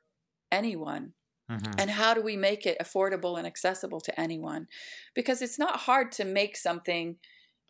[0.53, 1.15] anyone
[1.49, 1.79] Mhm.
[1.79, 4.67] and how do we make it affordable and accessible to anyone
[5.15, 7.19] because it's not hard to make something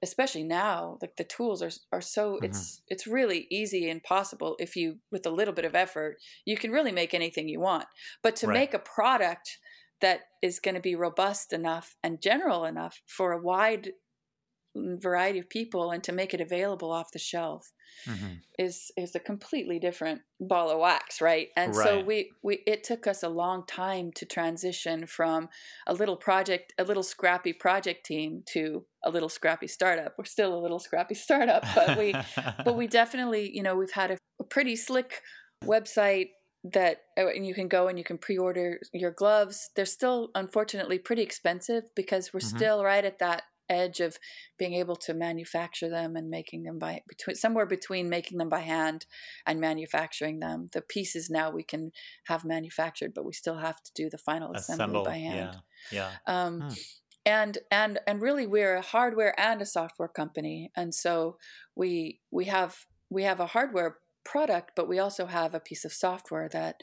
[0.02, 2.38] especially now like the tools are are so Mhm.
[2.42, 6.56] it's it's really easy and possible if you with a little bit of effort you
[6.56, 7.86] can really make anything you want
[8.22, 8.60] but to Right.
[8.60, 9.58] make a product
[10.00, 13.92] that is going to be robust enough and general enough for a wide
[15.00, 17.72] variety of people and to make it available off the shelf
[18.06, 18.42] Mhm.
[18.58, 23.06] is is a completely different ball of wax right and so we we it took
[23.06, 25.48] us a long time to transition from
[25.86, 30.54] a little project a little scrappy project team to a little scrappy startup we're still
[30.54, 32.18] a little scrappy startup but we
[32.64, 35.22] but we definitely you know we've had a, a pretty slick
[35.64, 36.30] website
[36.64, 40.98] that uh, and you can go and you can pre-order your gloves they're still unfortunately
[40.98, 42.68] pretty expensive because we're Mhm.
[42.68, 44.18] still right at that edge of
[44.59, 48.61] being able to manufacture them and making them by between somewhere between making them by
[48.61, 49.07] hand
[49.46, 51.92] and manufacturing them the pieces now we can
[52.24, 55.04] have manufactured but we still have to do the final assembly Assemble.
[55.04, 55.57] by hand
[55.90, 56.11] Yeah.
[56.26, 56.44] Yeah.
[56.46, 56.68] um, Hmm.
[57.26, 61.37] and and and really we're a hardware and a software company and so
[61.74, 65.92] we we have we have a hardware product but we also have a piece of
[65.92, 66.76] software that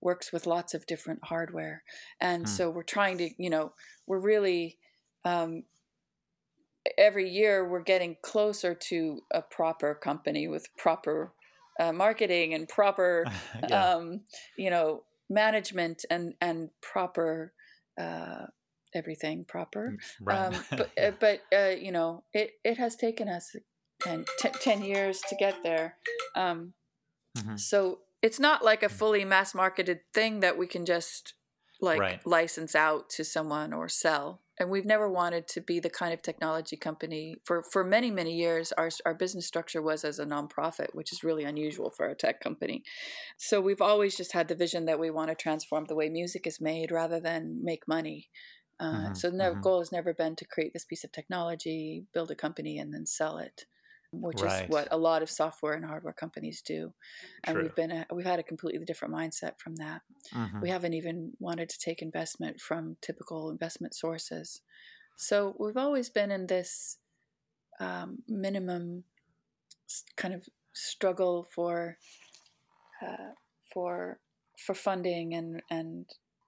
[0.00, 1.82] works with lots of different hardware
[2.20, 2.52] and Hmm.
[2.52, 3.72] so we're trying to you know
[4.06, 4.78] we're really
[5.24, 5.64] um,
[6.98, 11.32] every year we're getting closer to a proper company with proper
[11.78, 13.26] uh, marketing and proper
[13.68, 13.94] yeah.
[13.94, 14.20] um,
[14.56, 17.52] you know management and and proper
[18.00, 18.46] uh,
[18.94, 20.46] everything proper right.
[20.46, 23.54] um, but uh, but uh, you know it it has taken us
[24.02, 25.96] 10, t- 10 years to get there
[26.34, 26.72] um,
[27.36, 27.58] Mhm.
[27.58, 31.34] so it's not like a fully mass marketed thing that we can just
[31.80, 32.26] like Right.
[32.26, 36.22] license out to someone or sell and we've never wanted to be the kind of
[36.22, 40.88] technology company for for many many years our our business structure was as a nonprofit
[40.92, 42.82] which is really unusual for a tech company.
[43.36, 46.46] So we've always just had the vision that we want to transform the way music
[46.46, 48.28] is made rather than make money.
[48.78, 49.60] Uh, mm-hmm, so the mm-hmm.
[49.60, 53.06] goal has never been to create this piece of technology build a company and then
[53.06, 53.64] sell it
[54.22, 54.64] which right.
[54.64, 56.92] is what a lot of software and hardware companies do.
[57.44, 57.62] And True.
[57.64, 60.02] we've been a, we've had a completely different mindset from that.
[60.34, 60.60] Mm-hmm.
[60.60, 64.60] We haven't even wanted to take investment from typical investment sources.
[65.16, 66.98] So we've always been in this
[67.80, 69.04] um, minimum
[70.16, 71.96] kind of struggle for
[73.02, 73.32] uh,
[73.72, 74.18] for
[74.58, 76.06] for funding and and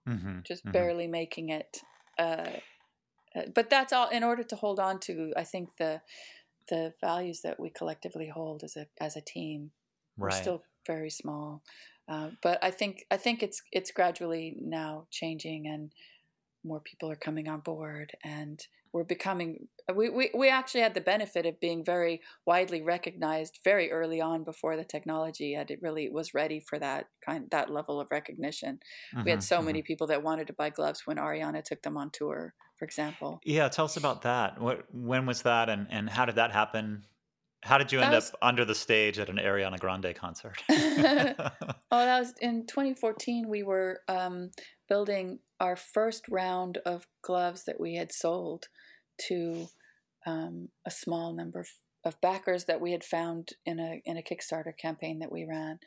[0.09, 0.39] mm-hmm.
[0.47, 0.73] just mm-hmm.
[0.73, 1.83] barely making it.
[2.19, 2.51] Uh,
[3.37, 5.33] uh, but that's all in order to hold on to.
[5.37, 6.01] I think the
[6.69, 9.71] the values that we collectively hold as a as a team.
[10.17, 10.33] Right.
[10.33, 11.63] We're still very small,
[12.09, 15.93] uh, but I think I think it's it's gradually now changing, and
[16.65, 18.61] more people are coming on board, and
[18.93, 19.69] we're becoming.
[19.95, 24.45] We, we, we actually had the benefit of being very widely recognized very early on
[24.45, 28.81] before the technology had it really was ready for that kind that level of recognition.
[29.15, 29.67] Mm-hmm, we had mm-hmm, so mm-hmm.
[29.67, 33.41] many people that wanted to buy gloves when Ariana took them on tour for example.
[33.45, 34.61] Yeah, tell us about that.
[34.61, 37.05] What when was that and and how did that happen?
[37.65, 40.63] How did you end was, up under the stage at an Ariana Grande concert?
[40.71, 43.49] oh, that was in 2014.
[43.49, 44.51] We were um,
[44.89, 48.69] building our first round of gloves that we had sold
[49.29, 49.67] to
[50.27, 51.69] um, a small number of,
[52.05, 55.79] of, backers that we had found in a in a Kickstarter campaign that we ran,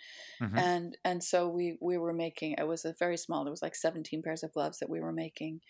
[0.41, 0.57] mm-hmm.
[0.57, 2.55] and and so we we were making.
[2.57, 3.43] It was a very small.
[3.43, 5.61] There was like 17 pairs of gloves that we were making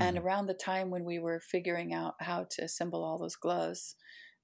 [0.00, 0.26] and mm-hmm.
[0.26, 3.96] around the time when we were figuring out how to assemble all those gloves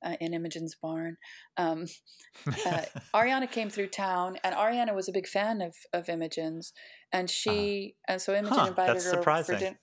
[0.04, 1.16] uh, in Imogen's barn,
[1.56, 1.86] um,
[2.46, 2.82] uh,
[3.14, 6.72] Ariana came through town, and Ariana was a big fan of of Imogen's,
[7.12, 7.32] and uh-huh.
[7.32, 9.54] she uh, and so Imogen huh, invited her surprising.
[9.54, 9.78] for dinner.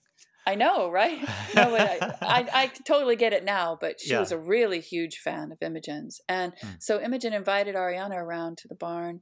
[0.46, 1.18] I know, right?
[1.54, 4.20] No, I, I, I, totally get it now, but she yeah.
[4.20, 6.20] was a really huge fan of Imogen's.
[6.28, 6.82] And mm.
[6.82, 9.20] so Imogen invited Ariana around to the barn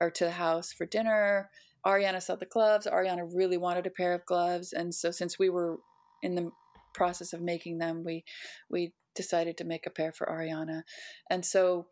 [0.00, 1.50] or to the house for dinner.
[1.84, 2.86] Ariana saw the gloves.
[2.86, 4.72] Ariana really wanted a pair of gloves.
[4.72, 5.78] And so since we were
[6.22, 6.50] in the
[6.94, 8.24] process of making them, we
[8.70, 10.82] we decided to make a pair for Ariana,
[11.30, 11.86] and so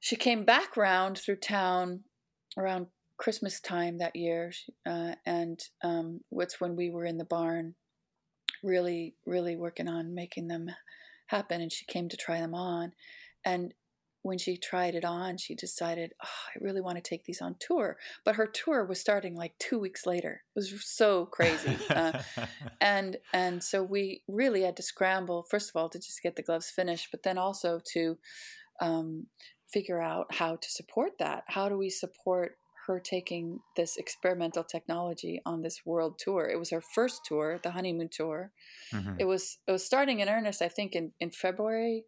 [0.00, 2.04] she came back round through town
[2.58, 2.86] around
[3.18, 4.52] Christmas time that year,
[4.86, 7.74] uh, and um, what's when we were in the barn,
[8.62, 10.70] really really working on making them
[11.28, 12.92] happen, and she came to try them on,
[13.44, 13.74] and
[14.26, 17.54] when she tried it on, she decided, oh, I really want to take these on
[17.60, 17.96] tour.
[18.24, 20.42] But her tour was starting like two weeks later.
[20.54, 22.20] It was so crazy, uh,
[22.80, 25.44] and and so we really had to scramble.
[25.48, 28.18] First of all, to just get the gloves finished, but then also to
[28.80, 29.28] um,
[29.72, 31.44] figure out how to support that.
[31.46, 32.56] How do we support
[32.88, 36.48] her taking this experimental technology on this world tour.
[36.48, 38.52] It was her first tour, the honeymoon tour.
[38.92, 39.14] Mm-hmm.
[39.18, 42.04] It was it was starting in earnest, I think, in, in February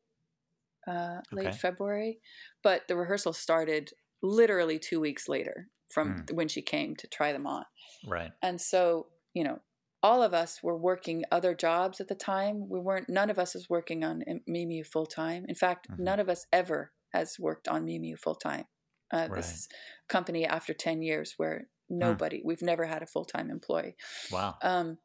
[0.88, 1.56] uh, late okay.
[1.56, 2.18] February,
[2.62, 3.90] but the rehearsal started
[4.22, 6.34] literally two weeks later from mm.
[6.34, 7.64] when she came to try them on.
[8.06, 8.30] Right.
[8.42, 9.60] And so, you know,
[10.02, 12.68] all of us were working other jobs at the time.
[12.68, 15.44] We weren't, none of us was working on Mimu full time.
[15.48, 16.04] In fact, mm-hmm.
[16.04, 18.64] none of us ever has worked on Mimu full time.
[19.12, 19.36] Uh, right.
[19.36, 19.68] This
[20.08, 22.42] company after 10 years where nobody, mm.
[22.44, 23.96] we've never had a full time employee.
[24.30, 24.56] Wow.
[24.62, 24.98] Um,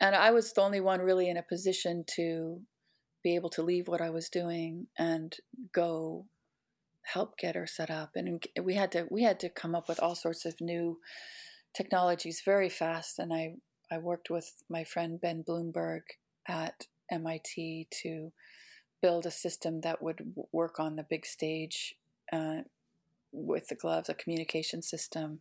[0.00, 2.60] and I was the only one really in a position to
[3.22, 5.36] be able to leave what I was doing and
[5.72, 6.26] go
[7.02, 8.10] help get her set up.
[8.14, 10.98] And we had to we had to come up with all sorts of new
[11.74, 13.18] technologies very fast.
[13.18, 13.54] And I
[13.90, 16.02] I worked with my friend Ben Bloomberg
[16.46, 18.32] at MIT to
[19.02, 21.96] build a system that would work on the big stage
[22.32, 22.58] uh,
[23.32, 25.40] with the gloves, a communication system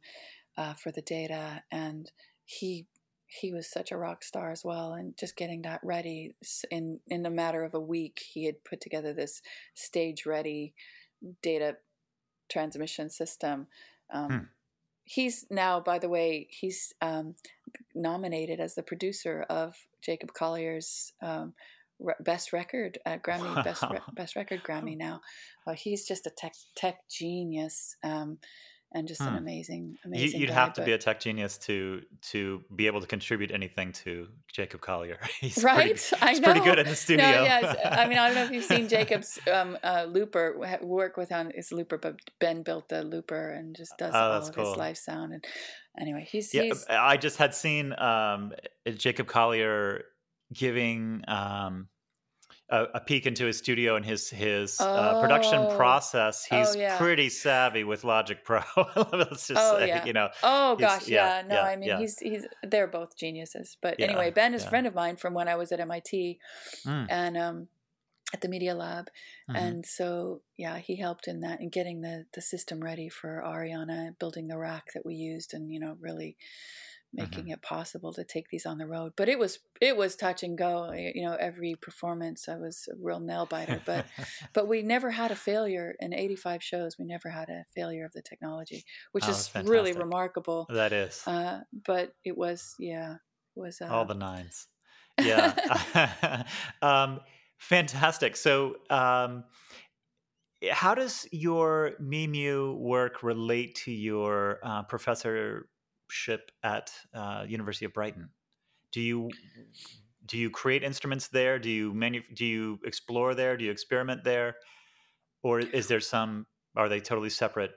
[0.57, 2.11] uh, for the data, and
[2.45, 2.87] he
[3.29, 6.33] he was such a rock star as well and just getting that ready
[6.71, 9.41] in in a matter of a week he had put together this
[9.75, 10.73] stage ready
[11.43, 11.77] data
[12.49, 13.67] transmission system
[14.11, 14.37] um, hmm.
[15.03, 17.35] he's now by the way he's um,
[17.93, 21.53] nominated as the producer of jacob collier's um,
[22.21, 25.21] best record uh, grammy best re- best record grammy now
[25.67, 28.39] uh, he's just a tech tech genius um,
[28.91, 29.27] and just hmm.
[29.27, 30.39] an amazing, amazing.
[30.39, 33.91] You'd guy, have to be a tech genius to to be able to contribute anything
[33.91, 35.19] to Jacob Collier.
[35.39, 36.51] He's right, pretty, I know.
[36.51, 37.25] pretty good in the studio.
[37.25, 41.17] No, yes, I mean I don't know if you've seen Jacob's um, uh, looper work
[41.17, 44.55] with on his looper, but Ben built the looper and just does oh, all of
[44.55, 44.69] cool.
[44.69, 45.33] his live sound.
[45.33, 45.45] And
[45.99, 46.63] anyway, he's yeah.
[46.63, 46.85] He's...
[46.89, 48.53] I just had seen um,
[48.95, 50.05] Jacob Collier
[50.53, 51.23] giving.
[51.27, 51.89] Um,
[52.69, 54.85] a, a, peek into his studio and his his oh.
[54.85, 56.47] uh, production process.
[56.51, 56.97] Oh, he's oh, yeah.
[56.97, 58.61] pretty savvy with Logic Pro.
[59.13, 60.05] Let's just oh, say, yeah.
[60.05, 60.29] you know.
[60.43, 61.47] Oh gosh, yeah, yeah.
[61.47, 63.77] no, I mean he's he's they're both geniuses.
[63.81, 66.39] But anyway, Ben is a friend of mine from when I was at MIT,
[66.85, 67.07] mm.
[67.09, 67.67] and um,
[68.33, 69.05] at the Media Lab,
[69.49, 69.55] mm-hmm.
[69.55, 74.17] and so yeah, he helped in that and getting the the system ready for Ariana,
[74.19, 76.37] building the rack that we used, and you know really
[77.13, 77.53] making mm-hmm.
[77.53, 79.13] it possible to take these on the road.
[79.17, 80.91] But it was it was touch and go.
[80.91, 83.81] You know, every performance I was a real nail biter.
[83.85, 84.05] But
[84.53, 86.97] but we never had a failure in 85 shows.
[86.99, 90.67] We never had a failure of the technology, which oh, is really remarkable.
[90.69, 91.23] That is.
[91.25, 94.67] Uh, but it was yeah, it was uh, all the nines.
[95.19, 96.43] Yeah.
[96.81, 97.19] um,
[97.57, 98.35] fantastic.
[98.35, 98.75] So.
[98.89, 99.45] Um,
[100.71, 105.69] how does your Mimu work relate to your uh, professor
[106.09, 108.29] ship at uh, University of Brighton.
[108.91, 109.29] Do you
[110.25, 111.59] do you create instruments there?
[111.59, 113.57] Do you manu- do you explore there?
[113.57, 114.55] Do you experiment there,
[115.43, 116.45] or is there some?
[116.75, 117.71] Are they totally separate?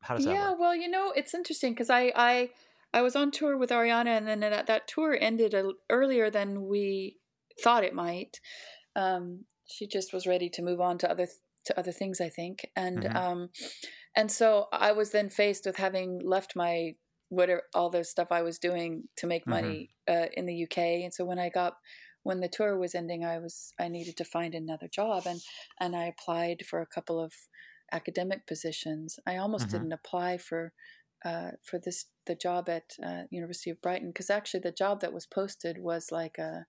[0.00, 2.50] How does that yeah, well, you know, it's interesting because I I
[2.92, 6.66] I was on tour with Ariana, and then that, that tour ended a, earlier than
[6.66, 7.16] we
[7.62, 8.40] thought it might.
[8.94, 11.26] Um, she just was ready to move on to other
[11.64, 13.16] to other things, I think, and mm-hmm.
[13.16, 13.48] um,
[14.14, 16.94] and so I was then faced with having left my
[17.28, 19.50] what are all the stuff I was doing to make mm-hmm.
[19.50, 20.24] money mm-hmm.
[20.24, 20.78] uh, in the UK.
[20.78, 21.74] And so when I got
[22.22, 25.40] when the tour was ending, I was I needed to find another job, and
[25.80, 27.32] and I applied for a couple of
[27.92, 29.20] academic positions.
[29.26, 29.76] I almost mm-hmm.
[29.78, 30.72] didn't apply for
[31.24, 35.12] uh, for this the job at uh, University of Brighton because actually the job that
[35.12, 36.66] was posted was like a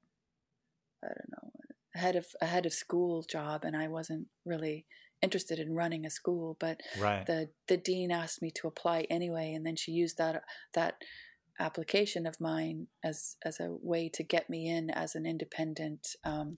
[1.04, 1.52] I don't know
[1.96, 4.86] a head of a head of school job, and I wasn't really
[5.22, 7.26] interested in running a school, but right.
[7.26, 10.44] the the dean asked me to apply anyway, and then she used that
[10.74, 10.96] that
[11.60, 16.58] application of mine as as a way to get me in as an independent um,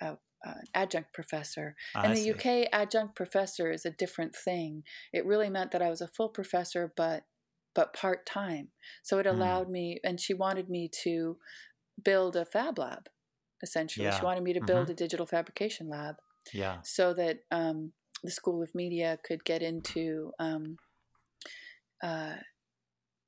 [0.00, 0.16] uh,
[0.46, 1.74] uh, adjunct professor.
[2.02, 2.32] in the see.
[2.32, 4.82] UK, adjunct professor is a different thing.
[5.12, 7.24] It really meant that I was a full professor, but
[7.74, 8.68] but part time.
[9.02, 9.32] So it hmm.
[9.32, 9.72] allowed mm.
[9.72, 11.38] me, and she wanted me to
[12.02, 13.08] build a fab lab.
[13.62, 14.18] Essentially, yeah.
[14.18, 14.92] she wanted me to build mm-hmm.
[14.92, 16.16] a digital fabrication lab,
[16.52, 16.78] yeah.
[16.82, 17.92] So that um,
[18.22, 20.78] the School of Media could get into, um,
[22.02, 22.34] uh,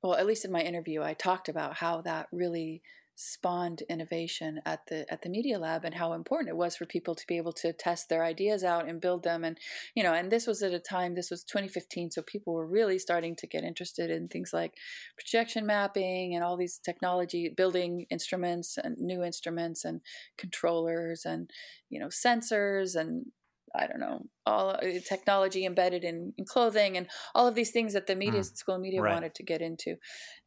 [0.03, 2.81] well, at least in my interview, I talked about how that really
[3.19, 7.15] spawned innovation at the at the media lab and how important it was for people
[7.15, 9.43] to be able to test their ideas out and build them.
[9.43, 9.57] And
[9.95, 12.99] you know and this was at a time this was 2015 so people were really
[12.99, 14.75] starting to get interested in things like
[15.15, 20.01] projection mapping and all these technology building instruments and new instruments and
[20.37, 21.49] controllers and
[21.89, 23.31] you know sensors and
[23.77, 27.93] I don't know, all uh, technology embedded in, in, clothing and all of these things
[27.93, 29.13] that the media mm, school media right.
[29.13, 29.95] wanted to get into,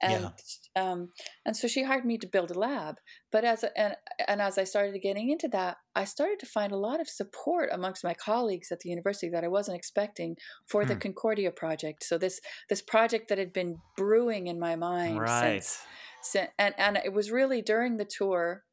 [0.03, 0.33] and
[0.75, 0.91] yeah.
[0.91, 1.11] um,
[1.47, 2.97] and so she hired me to build a lab.
[3.31, 3.95] But as and
[4.27, 7.71] and as I started getting into that, I started to find a lot of support
[7.73, 10.89] amongst my colleagues at the university that I wasn't expecting for mm.
[10.89, 12.05] the Concordia project.
[12.05, 15.63] So this this project that had been brewing in my mind right.
[15.63, 15.83] since,
[16.23, 18.65] since and and it was really during the tour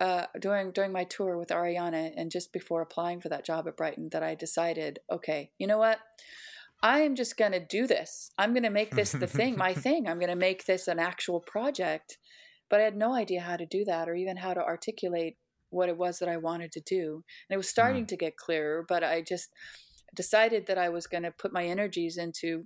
[0.00, 3.76] uh, during during my tour with Ariana and just before applying for that job at
[3.76, 5.98] Brighton that I decided, okay, you know what?
[6.82, 8.30] I am just going to do this.
[8.36, 10.06] I'm going to make this the thing, my thing.
[10.06, 12.18] I'm going to make this an actual project.
[12.68, 15.36] But I had no idea how to do that or even how to articulate
[15.70, 17.24] what it was that I wanted to do.
[17.48, 18.08] And it was starting mm.
[18.08, 19.50] to get clearer, but I just
[20.14, 22.64] decided that I was going to put my energies into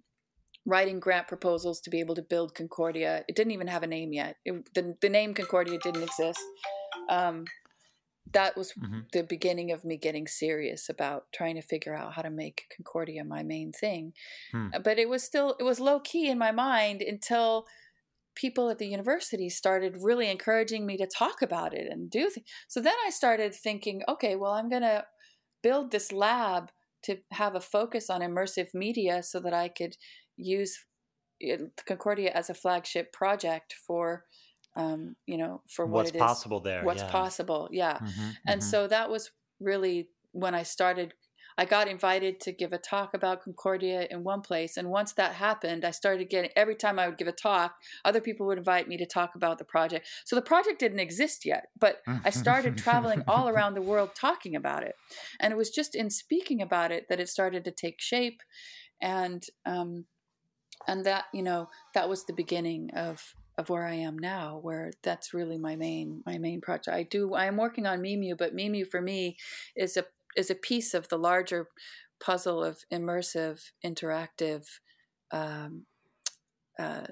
[0.67, 3.25] writing grant proposals to be able to build Concordia.
[3.29, 4.37] It didn't even have a name yet.
[4.45, 6.41] It, the, the name Concordia didn't exist
[7.09, 7.45] um,
[8.33, 9.01] that was mm-hmm.
[9.13, 13.25] the beginning of me getting serious about trying to figure out how to make Concordia
[13.25, 14.13] my main thing.
[14.53, 14.69] Hmm.
[14.75, 17.67] Uh, but it was still it was low key in my mind until
[18.37, 22.47] people at the university started really encouraging me to talk about it and do th-
[22.69, 25.05] so then I started thinking, okay, well I'm going to
[25.63, 26.71] build this lab
[27.03, 29.97] to have a focus on immersive media so that I could
[30.37, 30.79] use
[31.87, 34.25] Concordia as a flagship project for
[34.77, 36.85] um, you know, for what what's possible there.
[36.85, 37.11] What's yeah.
[37.11, 37.95] possible, yeah.
[37.95, 38.71] Mm-hmm, and mm-hmm.
[38.71, 41.15] so that was really when I started.
[41.59, 45.35] I got invited to give a talk about Concordia in one place, and once that
[45.35, 48.89] happened, I started getting every time I would give a talk, other people would invite
[48.89, 50.07] me to talk about the project.
[50.25, 54.57] So the project didn't exist yet, but I started traveling all around the world talking
[54.57, 54.95] about it,
[55.39, 58.41] and it was just in speaking about it that it started to take shape,
[59.03, 60.07] and um,
[60.87, 64.91] and that you know that was the beginning of of where I am now, where
[65.03, 66.97] that's really my main my main project.
[66.97, 69.37] I do I am working on Mimu, but Mimu for me
[69.77, 70.05] is a
[70.35, 71.69] is a piece of the larger
[72.21, 74.67] puzzle of immersive, interactive
[75.31, 75.85] um,
[76.79, 77.07] uh,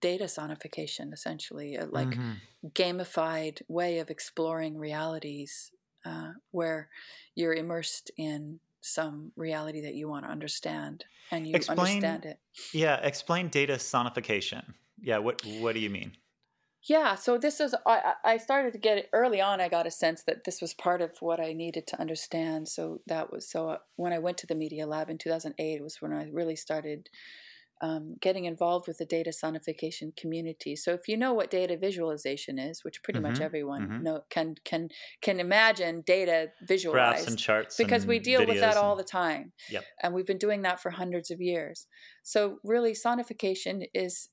[0.00, 2.32] data sonification, essentially, a, like mm-hmm.
[2.74, 5.70] gamified way of exploring realities
[6.04, 6.90] uh, where
[7.34, 12.38] you're immersed in some reality that you want to understand and you Explain- understand it.
[12.74, 14.74] Yeah, explain data sonification.
[15.02, 16.16] Yeah, what what do you mean?
[16.84, 19.60] Yeah, so this is I I started to get it early on.
[19.60, 22.68] I got a sense that this was part of what I needed to understand.
[22.68, 25.82] So that was so uh, when I went to the Media Lab in 2008 it
[25.82, 27.08] was when I really started
[27.82, 30.76] um, getting involved with the data sonification community.
[30.76, 34.00] So if you know what data visualization is, which pretty much Mhm, everyone mhm.
[34.00, 34.90] know can can
[35.22, 37.76] can imagine data visualized Graphs and charts.
[37.78, 39.52] because we deal with that videos all the time.
[39.68, 39.86] Yep.
[40.02, 41.86] And we've been doing that for hundreds of years.
[42.22, 44.30] So, really, sonification is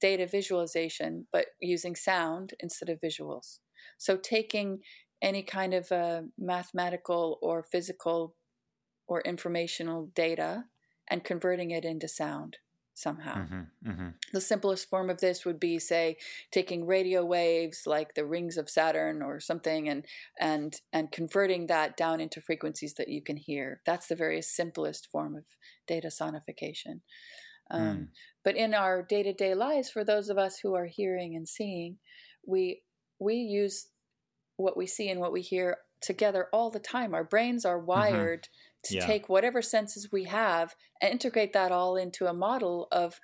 [0.00, 3.60] data visualization, but using sound instead of visuals.
[3.98, 4.82] So, taking
[5.22, 8.36] any kind of uh, mathematical or physical
[9.06, 10.66] or informational data
[11.08, 12.58] and converting it into sound
[12.94, 13.42] somehow.
[13.42, 14.20] Mhm, mhm.
[14.32, 16.16] The simplest form of this would be, say,
[16.52, 20.06] taking radio waves like the rings of Saturn or something, and
[20.38, 23.82] and and converting that down into frequencies that you can hear.
[23.86, 25.46] That's the very simplest form of
[25.86, 27.00] data sonification.
[27.70, 28.08] Um,
[28.44, 31.48] But in our day to day lives, for those of us who are hearing and
[31.48, 31.98] seeing,
[32.46, 32.84] we
[33.18, 33.88] we use
[34.56, 37.14] what we see and what we hear together all the time.
[37.14, 38.48] Our brains are wired
[38.84, 39.06] to Yeah.
[39.06, 43.20] take whatever senses we have and integrate that all into a model of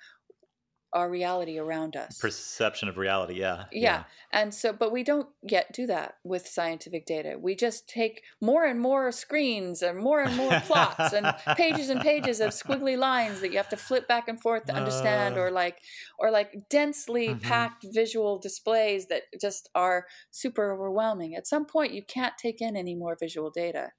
[0.93, 2.17] our reality around us.
[2.17, 3.39] Perception of reality.
[3.39, 3.65] Yeah.
[3.71, 4.03] Yeah.
[4.31, 7.37] And so, but we don't yet do that with scientific data.
[7.39, 11.99] We just take more and more screens and more and more plots and pages and
[12.01, 15.41] pages of squiggly lines that you have to flip back and forth to understand, Uh.
[15.41, 15.79] or like,
[16.19, 17.41] or like densely Mhm.
[17.41, 21.35] packed visual displays that just are super overwhelming.
[21.35, 23.91] At some point, you can't take in any more visual data.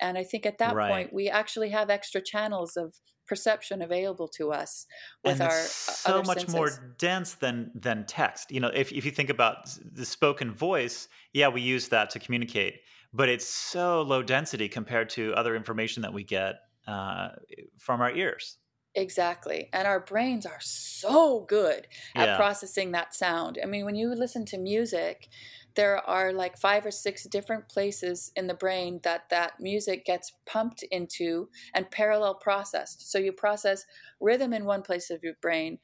[0.00, 0.86] And I think at that Right.
[0.86, 2.94] point, we actually have extra channels of
[3.26, 4.86] perception available to us
[5.24, 6.46] with and our uh, so other much senses.
[6.46, 11.08] more dense than than text you know if, if you think about the spoken voice
[11.32, 12.80] yeah we use that to communicate
[13.12, 17.30] but it's so low density compared to other information that we get uh,
[17.78, 18.58] from our ears
[18.94, 19.68] Exactly.
[19.74, 21.86] And our brains are so good
[22.16, 22.32] at Yeah.
[22.32, 23.58] processing that sound.
[23.62, 25.28] I mean, when you listen to music,
[25.76, 30.32] there are like five or six different places in the brain that that music gets
[30.46, 33.10] pumped into and parallel processed.
[33.10, 33.84] So you process
[34.20, 35.78] rhythm in one place of your brain,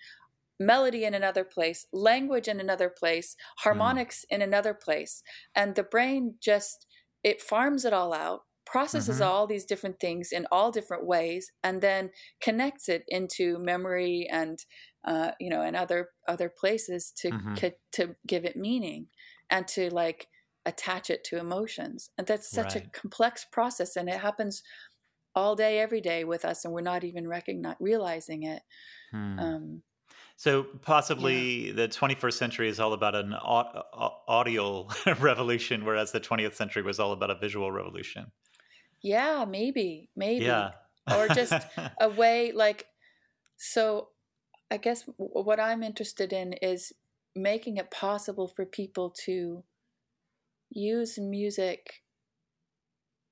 [0.59, 5.23] melody in another place, language in another place, harmonics in another place.
[5.55, 6.87] And the brain just
[7.23, 9.21] it farms it all out, processes Mhm.
[9.21, 14.65] all these different things in all different ways, and then connects it into memory and
[15.05, 17.57] uh, you know and other other places to Mhm.
[17.57, 19.09] co- to give it meaning
[19.51, 20.29] and to like
[20.65, 22.11] attach it to emotions.
[22.17, 24.63] And that's such a complex process, and it happens
[25.35, 28.63] all day, every day with us, and we're not even recogni- realizing it.
[29.11, 29.39] Hmm.
[29.39, 29.83] Um,
[30.37, 34.89] so possibly the 21st century is all about an au- au- audio
[35.21, 38.27] revolution whereas the 20th century was all about a visual revolution
[39.05, 40.45] yeah, maybe, maybe.
[40.45, 40.71] yeah
[41.13, 41.53] Or just
[42.01, 42.87] a way like
[43.57, 44.09] so
[44.71, 46.93] i guess w- what i'm interested in is
[47.35, 49.65] making it possible for people to
[50.71, 52.03] use music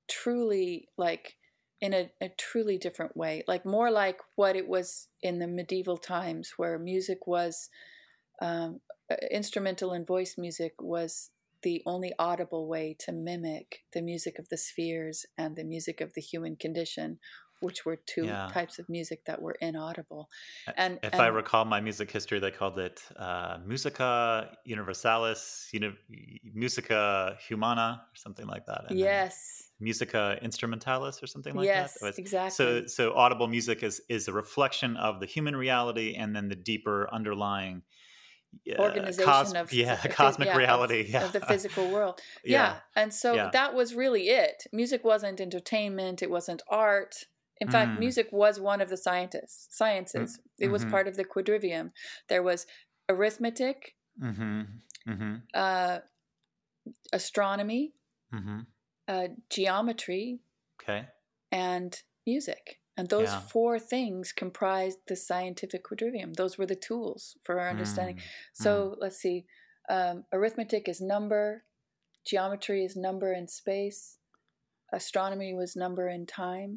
[0.09, 1.35] truly like
[1.79, 5.97] in a, a truly different way like more like what it was in the medieval
[5.97, 7.69] times where music was
[8.41, 8.79] um,
[9.11, 11.31] uh, instrumental and voice music was
[11.63, 16.13] the only audible way to mimic the music of the spheres and the music of
[16.13, 17.19] the human condition
[17.61, 18.49] which were two Yeah.
[18.51, 20.29] types of music that were inaudible
[20.77, 25.97] and if and, I recall my music history, they called it uh, musica universalis, uni-
[26.53, 28.81] musica humana, or something like that.
[28.89, 29.35] and yes
[29.79, 32.05] musica instrumentalis, or something like yes that.
[32.07, 36.35] Was- exactly So, so audible music is is a reflection of the human reality, and
[36.35, 37.81] then the deeper underlying
[38.69, 41.89] uh, organization cos- of yeah, of phys- cosmic yeah, of- reality, yeah, of the physical
[41.89, 43.49] world yeah, and so Yeah.
[43.53, 47.13] that was really it music wasn't entertainment it wasn't art
[47.61, 47.99] in fact Mm.
[48.05, 50.29] music was one of the scientists sciences
[50.65, 50.91] it was mhm.
[50.93, 51.85] part of the quadrivium
[52.29, 52.59] there was
[53.13, 53.77] arithmetic
[54.21, 54.61] Mm-hmm.
[55.11, 55.33] Mm-hmm.
[55.53, 55.99] uh,
[57.13, 57.93] astronomy
[58.33, 58.59] Mm-hmm.
[59.07, 60.39] uh, geometry
[60.81, 61.01] Okay.
[61.51, 61.91] and
[62.25, 63.39] music and those Yeah.
[63.53, 68.23] four things comprised the scientific quadrivium those were the tools for our understanding Mm.
[68.63, 68.71] So
[69.03, 69.45] let's see.
[69.89, 71.65] Um, arithmetic is number,
[72.31, 74.17] geometry is number in space,
[74.93, 76.71] astronomy was number in time,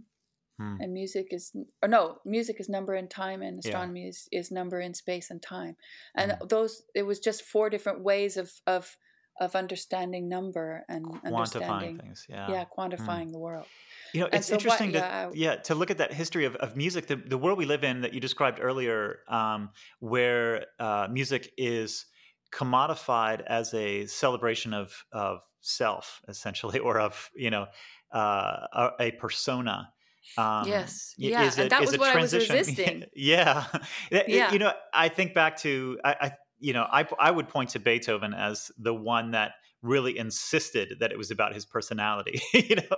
[0.59, 0.77] Hmm.
[0.81, 1.53] and music is
[1.83, 3.69] or no, music is number in time, and Yeah.
[3.71, 5.77] astronomy is, is number in space and time.
[6.15, 6.49] And Mm.
[6.49, 8.97] those it was just four different ways of of
[9.41, 11.99] of understanding number and Quantifying understanding.
[11.99, 12.27] things.
[12.29, 12.49] Yeah.
[12.53, 13.67] Yeah, quantifying the world.
[14.13, 16.13] You know, And it's so what- interesting to yeah, I- yeah to look at that
[16.13, 19.71] history of, of music, the, the world we live in that you described earlier, um,
[19.99, 22.07] where uh, music is
[22.53, 27.67] commodified as a celebration of of self, essentially, or of you know
[28.13, 29.91] uh, a, a persona.
[30.37, 32.55] Um, yes, yeah, and that was what transition?
[32.55, 33.05] I was resisting.
[33.15, 33.67] yeah,
[34.11, 34.53] yeah.
[34.53, 37.79] You know, I think back to I, I, you know, I I would point to
[37.79, 39.53] Beethoven as the one that
[39.85, 42.41] really insisted that it was about his personality.
[42.55, 42.97] you know,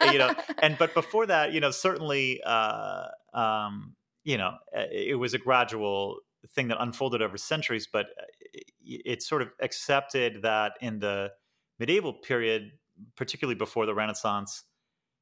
[0.00, 3.94] and, you know, and but before that, you know, certainly, uh, um,
[4.24, 6.18] you know, uh, it was a gradual
[6.54, 11.30] thing that unfolded over centuries, but uh, it sort of accepted that in the
[11.78, 12.72] medieval period,
[13.16, 14.64] particularly before the Renaissance,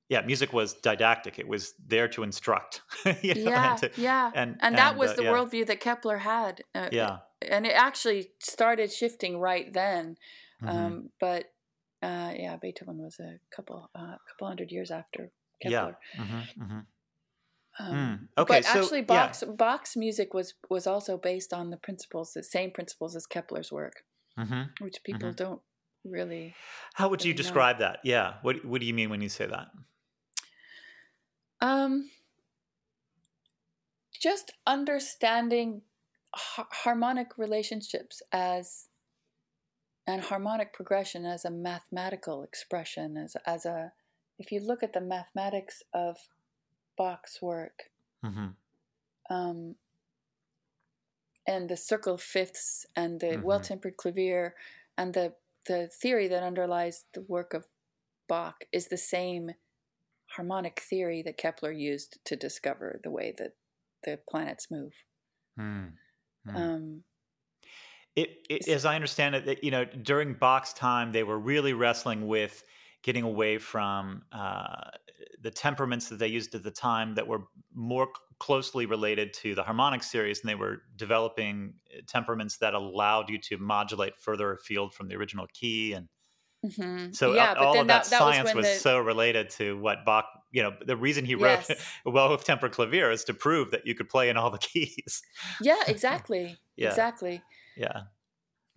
[0.08, 1.38] yeah, music was didactic.
[1.38, 2.82] It was there to instruct.
[3.22, 5.32] you know, yeah, and to, yeah, and, and that was uh, the yeah.
[5.32, 6.62] worldview that Kepler had.
[6.74, 10.16] Uh, yeah, and it actually started shifting right then.
[10.62, 10.76] Mm-hmm.
[10.76, 11.46] Um, but
[12.02, 15.98] uh, yeah, Beethoven was a couple uh, couple hundred years after Kepler.
[16.14, 16.22] Yeah.
[16.22, 16.78] Mm-hmm, mm-hmm.
[17.78, 18.42] Um, mm.
[18.42, 19.52] Okay, but so, actually, Bach's yeah.
[19.54, 24.04] Bach's music was was also based on the principles, the same principles as Kepler's work,
[24.38, 24.84] mm-hmm.
[24.84, 25.44] which people mm-hmm.
[25.44, 25.60] don't
[26.04, 26.54] really.
[26.94, 27.86] How would you describe know.
[27.86, 27.98] that?
[28.04, 29.66] Yeah, what what do you mean when you say that?
[31.60, 32.10] Um,
[34.20, 35.82] just understanding
[36.34, 38.88] ha- harmonic relationships as
[40.06, 43.92] and harmonic progression as a mathematical expression as as a
[44.38, 46.16] if you look at the mathematics of
[46.96, 47.84] Bach's work
[48.24, 48.48] mm-hmm.
[49.34, 49.74] um,
[51.46, 53.42] and the circle fifths and the mm-hmm.
[53.42, 54.54] well-tempered clavier
[54.96, 55.34] and the
[55.66, 57.64] the theory that underlies the work of
[58.28, 59.52] Bach is the same
[60.36, 63.52] harmonic theory that Kepler used to discover the way that
[64.04, 64.92] the planets move.
[65.56, 65.86] Hmm.
[66.46, 66.56] Hmm.
[66.56, 67.04] Um,
[68.14, 71.74] it, it, as I understand it, that you know during Bach's time, they were really
[71.74, 72.64] wrestling with
[73.02, 74.90] getting away from uh,
[75.40, 77.42] the temperaments that they used at the time that were
[77.74, 78.08] more
[78.38, 83.38] closely related to the harmonic series, and they were developing uh, temperaments that allowed you
[83.38, 86.08] to modulate further afield from the original key and
[86.64, 87.12] Mm-hmm.
[87.12, 88.80] So yeah, all of that, that science was, was the...
[88.80, 91.86] so related to what Bach, you know, the reason he wrote yes.
[92.04, 95.22] well with tempered clavier is to prove that you could play in all the keys.
[95.60, 96.56] Yeah, exactly.
[96.76, 96.88] yeah.
[96.88, 97.42] Exactly.
[97.76, 98.02] Yeah.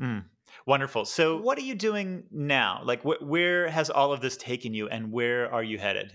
[0.01, 0.25] Mm.
[0.65, 1.05] Wonderful.
[1.05, 2.81] So, what are you doing now?
[2.83, 6.11] Like, wh- where has all of this taken you, and where are you headed?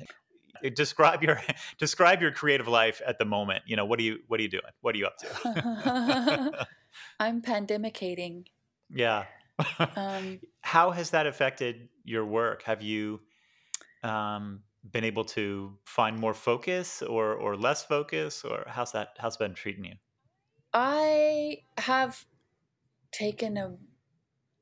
[0.74, 1.40] Describe your
[1.78, 3.62] describe your creative life at the moment.
[3.66, 4.62] You know, what are you what are you doing?
[4.80, 6.66] What are you up to?
[7.20, 8.46] I'm pandemicating.
[8.90, 9.24] Yeah
[9.96, 12.62] um, How has that affected your work?
[12.64, 13.20] Have you
[14.02, 19.36] um, been able to find more focus or or less focus, or how's that how's
[19.36, 19.94] been treating you?
[20.72, 22.24] I have
[23.12, 23.76] taken a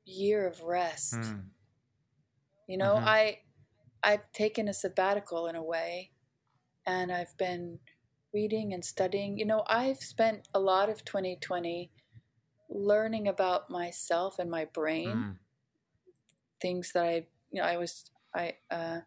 [0.05, 1.15] year of rest.
[1.15, 1.45] Mm.
[2.67, 3.07] You know, mm-hmm.
[3.07, 3.39] I
[4.03, 6.11] I've taken a sabbatical in a way,
[6.85, 7.79] and I've been
[8.33, 9.37] reading and studying.
[9.37, 11.91] You know, I've spent a lot of 2020
[12.73, 15.35] learning about myself and my brain, mm.
[16.61, 18.05] things that I, you know, I was,
[18.35, 18.99] I, uh,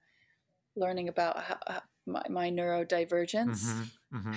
[0.77, 3.65] learning about how, how my, my, neurodivergence.
[3.65, 4.17] Mm-hmm.
[4.17, 4.35] Mm-hmm.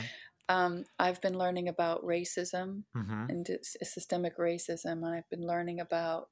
[0.50, 3.26] Um, I've been learning about racism mm-hmm.
[3.30, 3.48] and
[3.84, 6.30] systemic racism, and I've been learning about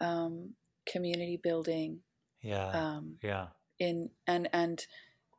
[0.00, 0.54] um,
[0.86, 2.00] community building.
[2.40, 2.68] Yeah.
[2.68, 3.48] Um, yeah.
[3.78, 4.86] In and and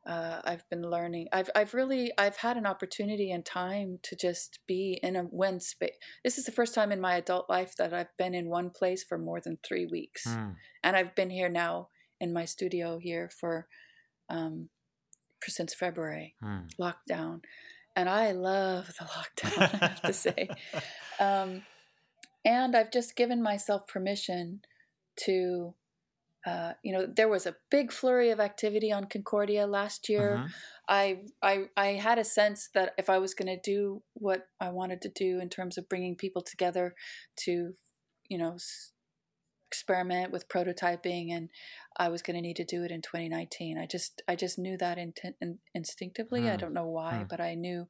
[0.07, 1.27] uh, I've been learning.
[1.33, 5.59] I've I've really I've had an opportunity and time to just be in a one
[5.59, 5.95] space.
[6.23, 9.03] This is the first time in my adult life that I've been in one place
[9.03, 10.55] for more than three weeks, mm.
[10.81, 11.89] and I've been here now
[12.21, 13.67] in my studio here for,
[14.29, 14.69] um,
[15.39, 16.69] for since February mm.
[16.79, 17.41] lockdown,
[17.95, 19.05] and I love the
[19.43, 19.81] lockdown.
[19.81, 20.47] I have to say,
[21.19, 21.63] um,
[22.45, 24.61] and I've just given myself permission
[25.25, 25.73] to
[26.47, 30.37] uh, you know, there was a big flurry of activity on Concordia last year.
[30.37, 30.47] Mm-hmm.
[30.87, 34.69] I, I, I had a sense that if I was going to do what I
[34.69, 36.95] wanted to do in terms of bringing people together
[37.43, 37.73] to,
[38.29, 38.93] you know, s-
[39.69, 41.49] experiment with prototyping, and
[41.97, 43.77] I was going to need to do it in 2019.
[43.77, 46.43] I just, I just knew that in, in, instinctively.
[46.43, 46.53] Mm.
[46.53, 47.29] I don't know why, mm.
[47.29, 47.87] but I knew.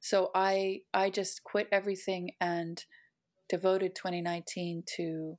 [0.00, 2.84] So I, I just quit everything and
[3.48, 5.38] devoted 2019 to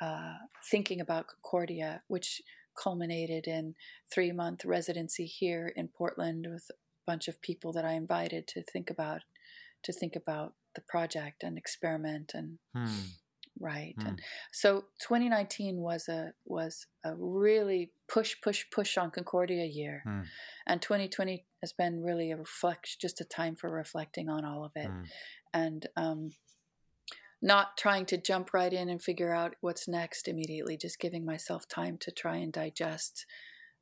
[0.00, 0.34] uh,
[0.70, 2.42] thinking about Concordia, which
[2.80, 3.74] culminated in
[4.12, 6.74] three month residency here in Portland with a
[7.06, 9.22] bunch of people that I invited to think about
[9.82, 12.86] to think about the project and experiment and hmm.
[13.58, 14.06] right hmm.
[14.06, 14.20] and
[14.52, 20.22] so 2019 was a was a really push push push on Concordia year hmm.
[20.66, 24.72] and 2020 has been really a reflect just a time for reflecting on all of
[24.76, 25.02] it hmm.
[25.52, 26.30] and um,
[27.42, 31.66] not trying to jump right in and figure out what's next immediately, just giving myself
[31.68, 33.26] time to try and digest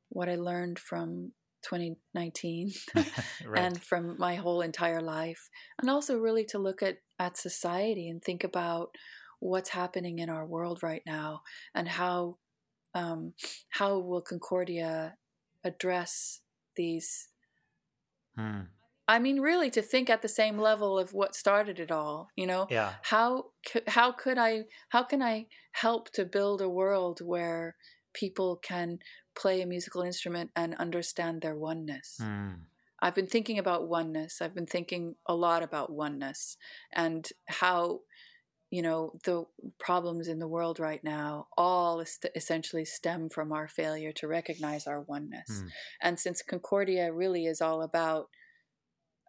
[0.09, 1.33] what I learned from
[1.63, 3.05] 2019 right.
[3.55, 5.49] and from my whole entire life.
[5.79, 8.95] And also, really, to look at, at society and think about
[9.39, 11.41] what's happening in our world right now
[11.73, 12.37] and how
[12.95, 13.33] um,
[13.69, 15.15] how will Concordia
[15.63, 16.41] address
[16.75, 17.29] these
[18.39, 18.61] Hmm.
[19.09, 22.29] I mean, really, to think at the same level of what started it all.
[22.35, 22.93] You know, Yeah.
[23.01, 23.51] how
[23.87, 27.75] how could I how can I help to build a world where
[28.13, 28.99] people can
[29.35, 32.17] play a musical instrument and understand their oneness?
[32.21, 32.51] Hmm.
[33.01, 34.41] I've been thinking about oneness.
[34.41, 36.57] I've been thinking a lot about oneness
[36.93, 38.01] and how
[38.69, 39.45] you know the
[39.79, 44.85] problems in the world right now all est- essentially stem from our failure to recognize
[44.85, 45.49] our oneness.
[45.49, 45.69] Mm.
[46.01, 48.29] And since Concordia really is all about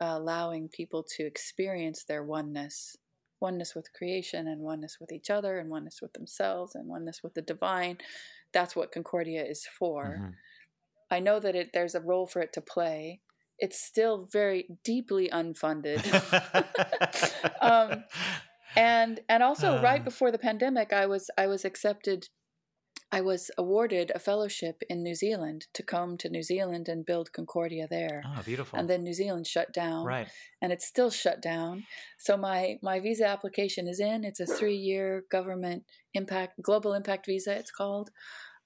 [0.01, 2.97] allowing people to experience their oneness,
[3.41, 7.35] oneness with creation and oneness with each other and oneness with themselves and oneness with
[7.35, 7.99] the divine,
[8.53, 10.17] that's what Concordia is for.
[10.19, 10.35] Mhm.
[11.11, 13.21] I know that it there's a role for it to play.
[13.59, 16.03] It's still very deeply unfunded.
[17.61, 18.05] Um,
[18.77, 20.05] and and also right Uh.
[20.05, 22.29] before the pandemic I was I was accepted
[23.13, 27.33] I was awarded a fellowship in New Zealand to come to New Zealand and build
[27.33, 28.23] Concordia there.
[28.25, 28.79] oh, beautiful.
[28.79, 30.29] And then New Zealand shut down right.
[30.63, 31.85] and it's still shut down.
[32.19, 34.25] So my my visa application is in.
[34.25, 35.85] It's a three year government
[36.15, 37.53] impact global impact visa.
[37.53, 38.11] It's called.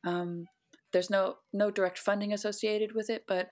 [0.06, 0.46] Um,
[0.92, 3.48] there's no no direct funding associated with it, but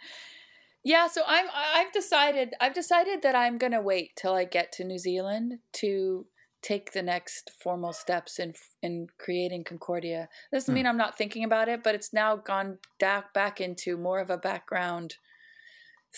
[0.84, 1.08] yeah.
[1.08, 4.98] So I'm I've decided I've decided that I'm gonna wait till I get to New
[4.98, 6.26] Zealand to
[6.62, 10.28] take the next formal steps in in creating Concordia.
[10.52, 10.76] Doesn't Hmm.
[10.76, 14.30] mean I'm not thinking about it, but it's now gone back back into more of
[14.30, 15.16] a background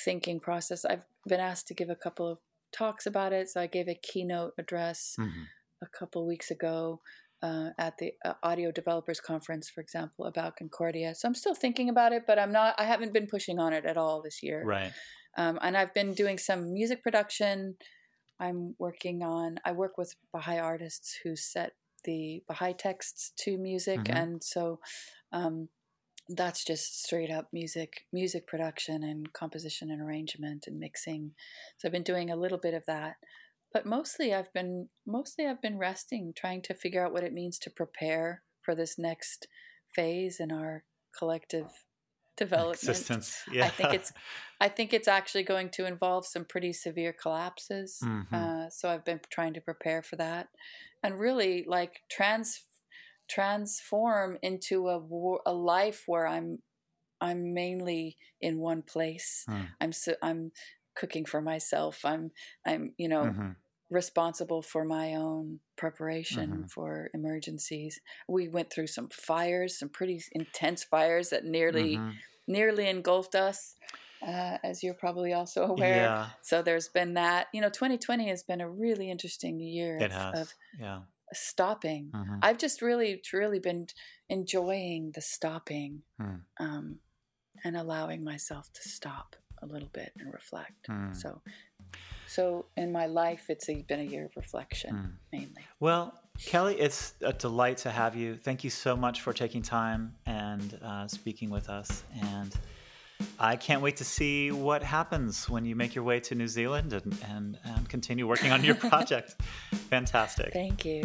[0.04, 0.84] thinking process.
[0.84, 2.38] I've been asked to give a couple of
[2.72, 5.46] talks about it, so I gave a keynote address Mhm.
[5.80, 7.00] a couple weeks ago
[7.42, 11.14] uh, at the uh, Audio Developers Conference, for example, about Concordia.
[11.14, 12.74] So I'm still thinking about it, but I'm not.
[12.78, 14.64] I haven't been pushing on it at all this year.
[14.64, 14.92] Right.
[15.36, 17.76] Um, and I've been doing some music production.
[18.40, 19.58] I'm working on.
[19.64, 21.74] I work with Baha'i artists who set
[22.04, 24.10] the Baha'i texts to music, Mhm.
[24.10, 24.80] and so
[25.32, 25.68] um,
[26.28, 31.34] that's just straight up music, music production and composition and arrangement and mixing.
[31.78, 33.16] So I've been doing a little bit of that,
[33.72, 37.58] but mostly I've been mostly I've been resting, trying to figure out what it means
[37.60, 39.48] to prepare for this next
[39.94, 40.84] phase in our
[41.16, 41.83] collective
[42.36, 42.82] development.
[42.82, 43.42] Existence.
[43.52, 43.64] Yeah.
[43.66, 44.12] I think it's
[44.60, 47.98] I think it's actually going to involve some pretty severe collapses.
[48.02, 48.32] Mhm.
[48.32, 50.48] Uh, so I've been trying to prepare for that,
[51.02, 52.64] and really like trans
[53.28, 56.62] transform into a war, a life where I'm
[57.20, 59.44] I'm mainly in one place.
[59.48, 59.62] Hmm.
[59.80, 60.52] I'm so, I'm
[60.94, 62.04] cooking for myself.
[62.04, 62.32] I'm
[62.66, 63.56] I'm you know Mhm.
[63.94, 66.68] Responsible for my own preparation Mhm.
[66.68, 68.00] for emergencies.
[68.28, 72.24] We went through some fires, some pretty intense fires that nearly Mhm.
[72.46, 73.76] nearly engulfed us,
[74.22, 76.14] uh, as you're probably also aware.
[76.14, 76.30] Yeah.
[76.42, 77.48] So there's been that.
[77.54, 80.34] You know, 2020 has been a really interesting year It of, has.
[80.34, 81.02] of yeah.
[81.32, 82.12] stopping.
[82.12, 82.40] Mhm.
[82.42, 83.86] I've just really, really been
[84.28, 86.46] enjoying the stopping Hmm.
[86.60, 87.00] um,
[87.64, 90.86] and allowing myself to stop a little bit and reflect.
[90.86, 91.12] Hmm.
[91.12, 91.40] So,
[92.26, 95.06] so in my life, it's a, been a year of reflection Hmm.
[95.32, 95.62] mainly.
[95.80, 96.14] Well,
[96.46, 98.34] Kelly, it's a delight to have you.
[98.36, 102.02] Thank you so much for taking time and uh, speaking with us.
[102.20, 102.52] And
[103.38, 106.92] I can't wait to see what happens when you make your way to New Zealand
[106.92, 109.36] and, and, and continue working on your project.
[109.90, 110.52] Fantastic.
[110.52, 111.04] Thank you.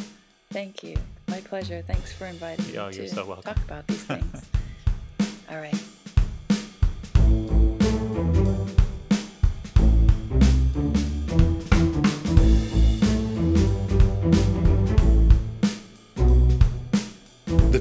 [0.52, 0.96] Thank you.
[1.28, 1.84] My pleasure.
[1.86, 3.54] Thanks for inviting me Oh, you're so welcome.
[3.54, 4.42] talk about these things.
[5.52, 5.80] All right.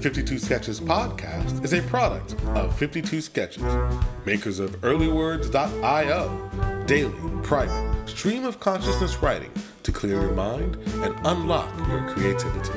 [0.08, 3.62] 52 Sketches podcast is a product of 52 Sketches,
[4.24, 9.52] makers of earlywords.io, daily, private, stream of consciousness writing
[9.82, 12.70] to clear your mind and unlock your creativity.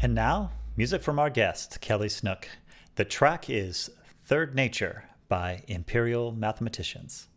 [0.00, 2.48] And now, music from our guest, Kelly Snook.
[2.96, 3.88] The track is
[4.24, 7.28] Third Nature by Imperial Mathematicians.